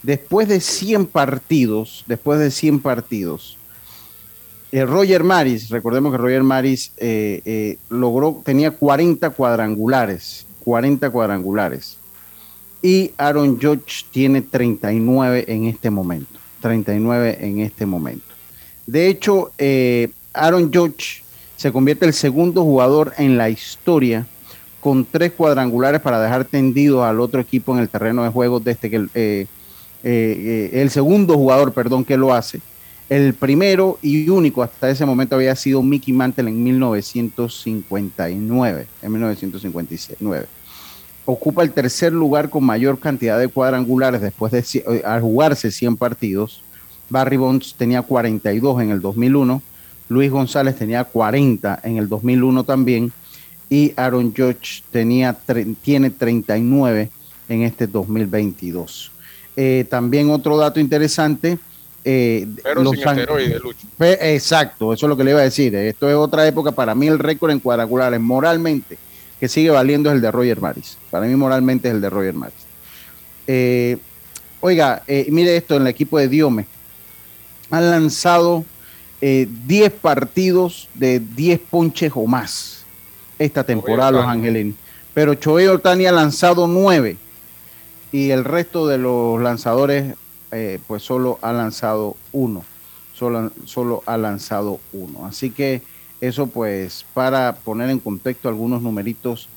[0.02, 3.58] Después de 100 partidos, después de 100 partidos,
[4.72, 6.92] eh, Roger Maris, recordemos que Roger Maris
[7.90, 11.98] logró, tenía 40 cuadrangulares, 40 cuadrangulares.
[12.80, 16.39] Y Aaron Judge tiene 39 en este momento.
[16.60, 18.26] 39 en este momento.
[18.86, 21.24] De hecho, eh, Aaron Judge
[21.56, 24.26] se convierte el segundo jugador en la historia
[24.80, 28.88] con tres cuadrangulares para dejar tendido al otro equipo en el terreno de juego desde
[28.88, 29.48] que eh,
[30.02, 32.60] eh, el segundo jugador, perdón, que lo hace.
[33.08, 40.46] El primero y único hasta ese momento había sido Mickey Mantle en 1959, en 1959
[41.30, 45.96] ocupa el tercer lugar con mayor cantidad de cuadrangulares después de eh, al jugarse 100
[45.96, 46.62] partidos.
[47.08, 49.62] Barry Bonds tenía 42 en el 2001,
[50.08, 53.12] Luis González tenía 40 en el 2001 también
[53.68, 55.36] y Aaron Judge tenía,
[55.82, 57.10] tiene 39
[57.48, 59.12] en este 2022.
[59.56, 61.58] Eh, también otro dato interesante.
[62.04, 63.86] Eh, Pero sin esteroides, Lucho.
[63.98, 65.74] Exacto, eso es lo que le iba a decir.
[65.74, 66.72] Esto es otra época.
[66.72, 68.98] Para mí el récord en cuadrangulares moralmente
[69.40, 70.98] que sigue valiendo es el de Roger Maris.
[71.10, 72.54] Para mí moralmente es el de Roger Maris.
[73.46, 73.96] Eh,
[74.60, 76.66] oiga, eh, mire esto en el equipo de Diome.
[77.70, 78.66] Han lanzado
[79.22, 82.84] 10 eh, partidos de 10 ponches o más
[83.38, 84.76] esta temporada los angelinos.
[85.14, 87.16] Pero Choey Otani ha lanzado 9
[88.12, 90.14] y el resto de los lanzadores
[90.86, 92.64] pues solo ha lanzado uno.
[93.14, 95.26] Solo, solo ha lanzado uno.
[95.26, 95.82] Así que
[96.20, 99.48] eso pues para poner en contexto algunos numeritos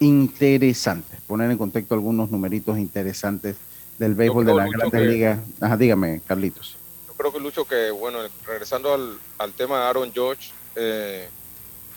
[0.00, 3.56] interesantes, poner en contexto algunos numeritos interesantes
[3.98, 5.42] del béisbol de la Grandes Liga.
[5.60, 6.76] Ajá, dígame, Carlitos.
[7.06, 11.28] Yo creo que Lucho que, bueno, regresando al, tema de Aaron George, eh,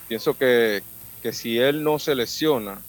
[0.07, 0.81] pienso que,
[1.31, 2.79] si él no se lesiona,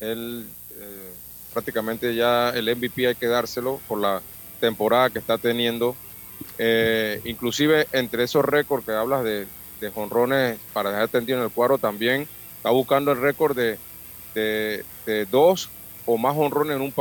[0.00, 0.46] él
[0.78, 1.12] eh,
[1.52, 4.22] prácticamente ya el MVP hay que dárselo por la
[4.60, 5.94] temporada que está teniendo.
[6.58, 9.46] Eh, inclusive entre esos récords que hablas de
[9.84, 12.26] de jonrones para dejar tendido en el cuadro también.
[12.56, 13.78] Está buscando el récord de,
[14.34, 15.68] de, dos
[16.06, 16.92] o más jonrones en, un,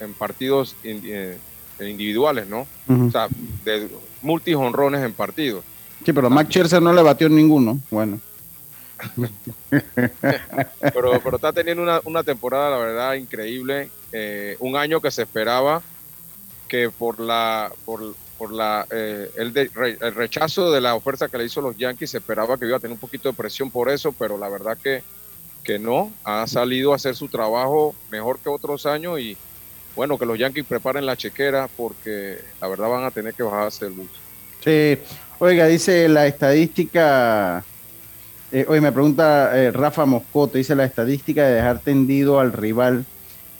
[0.00, 1.38] en, partidos eh,
[1.80, 2.66] individuales, ¿no?
[2.88, 3.28] O sea,
[3.64, 3.88] de
[4.22, 5.64] multi jonrones en partidos.
[6.04, 7.80] Sí, pero Max Scherzer no le batió ninguno.
[7.90, 8.20] Bueno.
[10.80, 13.90] pero, pero está teniendo una, una temporada, la verdad, increíble.
[14.12, 15.82] Eh, un año que se esperaba
[16.68, 21.44] que por la por, por la, eh, el, el, rechazo de la oferta que le
[21.44, 22.14] hizo los Yankees.
[22.14, 25.02] Esperaba que iba a tener un poquito de presión por eso, pero la verdad que,
[25.64, 26.12] que no.
[26.24, 29.36] Ha salido a hacer su trabajo mejor que otros años y
[29.94, 33.86] bueno, que los Yankees preparen la chequera porque la verdad van a tener que bajarse
[33.86, 34.10] el bus.
[34.62, 34.98] Sí,
[35.38, 37.64] oiga, dice la estadística.
[38.52, 43.06] Eh, oye, me pregunta eh, Rafa Moscote, dice la estadística de dejar tendido al rival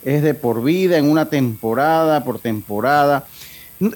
[0.07, 3.25] es de por vida, en una temporada, por temporada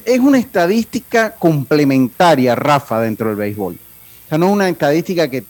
[0.05, 3.73] es una estadística complementaria, Rafa, dentro del béisbol.
[3.73, 5.43] O sea, no es una estadística que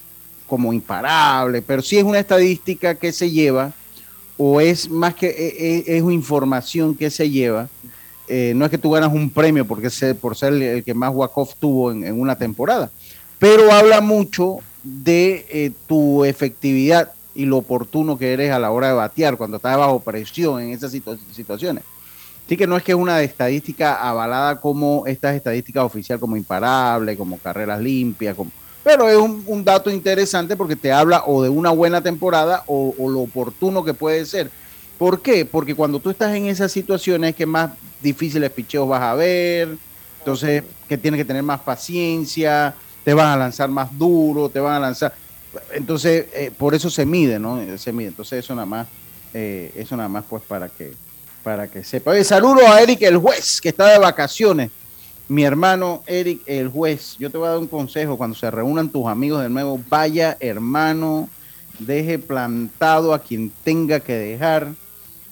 [0.47, 3.71] como imparable, pero sí es una estadística que se lleva,
[4.37, 7.69] o es más que e, e, es, información que se lleva.
[8.27, 11.33] Eh, no es que tú ganas un premio porque por ser el, que más walk
[11.59, 12.91] tuvo en, una temporada,
[13.39, 18.87] pero habla mucho de eh, tu efectividad y lo oportuno que eres a la hora
[18.87, 21.83] de batear cuando estás bajo presión en esas situaciones.
[22.51, 27.15] Así que no es que es una estadística avalada como estas estadísticas oficial, como imparable,
[27.15, 28.51] como carreras limpias, como,
[28.83, 33.21] pero es un, dato interesante porque te habla o de una buena temporada o, lo
[33.21, 34.51] oportuno que puede ser.
[34.97, 35.45] ¿Por qué?
[35.45, 37.71] Porque cuando tú estás en esas situaciones que más
[38.01, 39.77] difíciles picheos vas a ver,
[40.19, 42.75] entonces que tienes que tener más paciencia,
[43.05, 45.13] te van a lanzar más duro, te van a lanzar.
[45.71, 47.61] Entonces, eh, por eso se mide, ¿no?
[47.77, 48.09] Se mide.
[48.09, 48.87] Entonces, eso nada más,
[49.33, 50.91] eh, eso nada más, pues, para que
[51.43, 52.11] para que sepa.
[52.11, 54.71] Oye, saludo a Eric el juez, que está de vacaciones.
[55.27, 58.89] Mi hermano Eric el juez, yo te voy a dar un consejo cuando se reúnan
[58.89, 61.29] tus amigos de nuevo, vaya hermano,
[61.79, 64.73] deje plantado a quien tenga que dejar,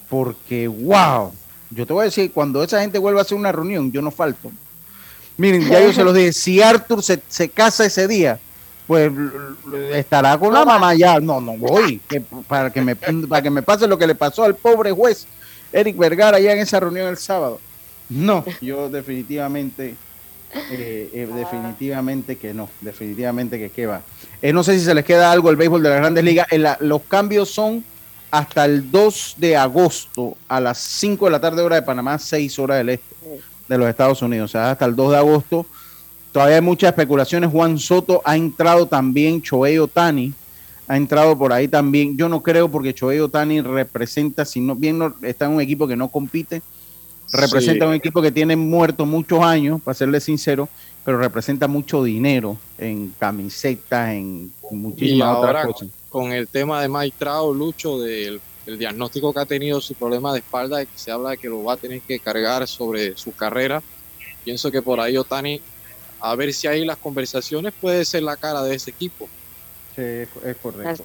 [0.08, 1.32] porque wow,
[1.70, 4.10] yo te voy a decir, cuando esa gente vuelva a hacer una reunión, yo no
[4.10, 4.50] falto.
[5.36, 8.38] Miren, ya yo se los dije, si Arthur se, casa ese día,
[8.86, 9.12] pues
[9.92, 11.20] estará con la mamá ya.
[11.20, 12.00] No, no voy,
[12.48, 15.26] para, que me, para que me pase lo que le pasó al pobre juez
[15.72, 17.60] Eric Vergara allá en esa reunión el sábado.
[18.08, 19.94] No, yo definitivamente,
[20.72, 24.02] eh, eh, definitivamente que no, definitivamente que qué va.
[24.42, 26.46] Eh, no sé si se les queda algo el béisbol de las grandes ligas.
[26.80, 27.84] los cambios son
[28.30, 32.58] hasta el 2 de agosto a las 5 de la tarde hora de Panamá, 6
[32.58, 33.14] horas del este
[33.68, 34.50] de los Estados Unidos.
[34.50, 35.66] O sea, hasta el 2 de agosto
[36.32, 37.50] todavía hay muchas especulaciones.
[37.50, 40.34] Juan Soto ha entrado también, Choey Otani
[40.90, 42.16] ha entrado por ahí también.
[42.16, 45.94] Yo no creo porque Choey Otani representa, si no bien está en un equipo que
[45.94, 46.62] no compite,
[47.32, 50.68] representa un equipo que tiene muerto muchos años, para serle sincero,
[51.04, 55.88] pero representa mucho dinero en camisetas, en muchísimas otras cosas.
[56.08, 57.24] Con el tema de Mike
[57.54, 61.38] Lucho, del el diagnóstico que ha tenido su problema de espalda, que se habla de
[61.38, 63.80] que lo va a tener que cargar sobre su carrera.
[64.42, 65.60] Pienso que por ahí Otani,
[66.18, 69.28] a ver si ahí las conversaciones puede ser la cara de ese equipo.
[69.94, 71.04] Sí, es, correcto.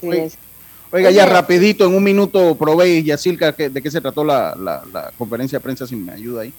[0.91, 5.59] Oiga, ya rapidito, en un minuto, probéis, Yacilca, de qué se trató la, la, conferencia
[5.59, 6.53] de prensa, si me ayuda ahí.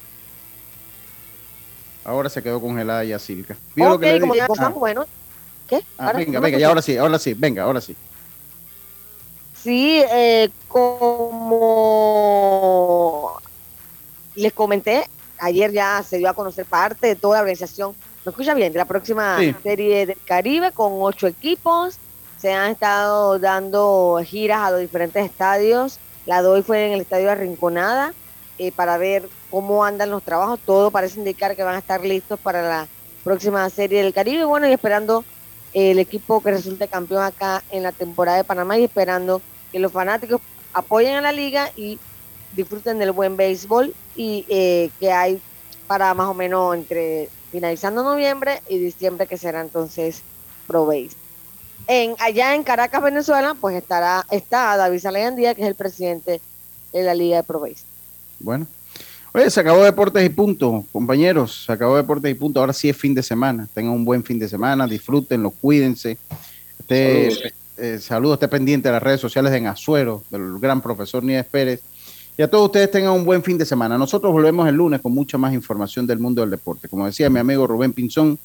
[2.04, 3.56] Ahora se quedó congelada Yacilca.
[3.78, 4.68] Ok, como ya ah.
[4.68, 5.06] bueno.
[5.68, 5.82] ¿Qué?
[5.98, 7.96] Ah, venga, venga, ya ahora sí, ahora sí, venga, ahora sí.
[9.60, 12.06] Sí, eh, como
[14.36, 15.08] les comenté,
[15.38, 18.72] ayer ya se dio a conocer parte de toda la organización, ¿me escucha bien?
[18.72, 21.98] De la próxima serie del Caribe con ocho equipos.
[22.38, 25.98] Se han estado dando giras a los diferentes estadios.
[26.26, 28.12] La de hoy fue en el estadio de Rinconada
[28.58, 30.60] eh, para ver cómo andan los trabajos.
[30.64, 32.88] Todo parece indicar que van a estar listos para la
[33.24, 34.44] próxima serie del Caribe.
[34.44, 35.24] Bueno, y esperando
[35.72, 39.40] el equipo que resulte campeón acá en la temporada de Panamá y esperando
[39.72, 40.40] que los fanáticos
[40.72, 41.98] apoyen a la liga y
[42.54, 45.40] disfruten del buen béisbol y eh, que hay
[45.86, 50.22] para más o menos entre finalizando noviembre y diciembre que será entonces
[50.66, 50.86] Pro.
[51.88, 56.40] En, allá en Caracas, Venezuela, pues estará está David Salayandía, que es el presidente
[56.92, 57.84] de la Liga de Pro Base.
[58.40, 58.66] Bueno,
[59.32, 62.96] oye, se acabó Deportes y Punto, compañeros, se acabó Deportes y Punto, ahora sí es
[62.96, 66.18] fin de semana, tengan un buen fin de semana, disfrútenlo, cuídense.
[66.78, 71.46] Este, eh, saludos, esté pendiente de las redes sociales de Azuero, del gran profesor Nieves
[71.46, 71.80] Pérez.
[72.38, 73.96] Y a todos ustedes tengan un buen fin de semana.
[73.96, 76.86] Nosotros volvemos el lunes con mucha más información del mundo del deporte.
[76.86, 78.38] Como decía mi amigo Rubén Pinzón,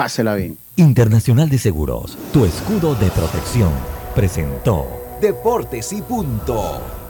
[0.00, 0.56] pásela bien.
[0.76, 3.70] Internacional de Seguros, tu escudo de protección,
[4.14, 4.86] presentó
[5.20, 6.80] Deportes y punto.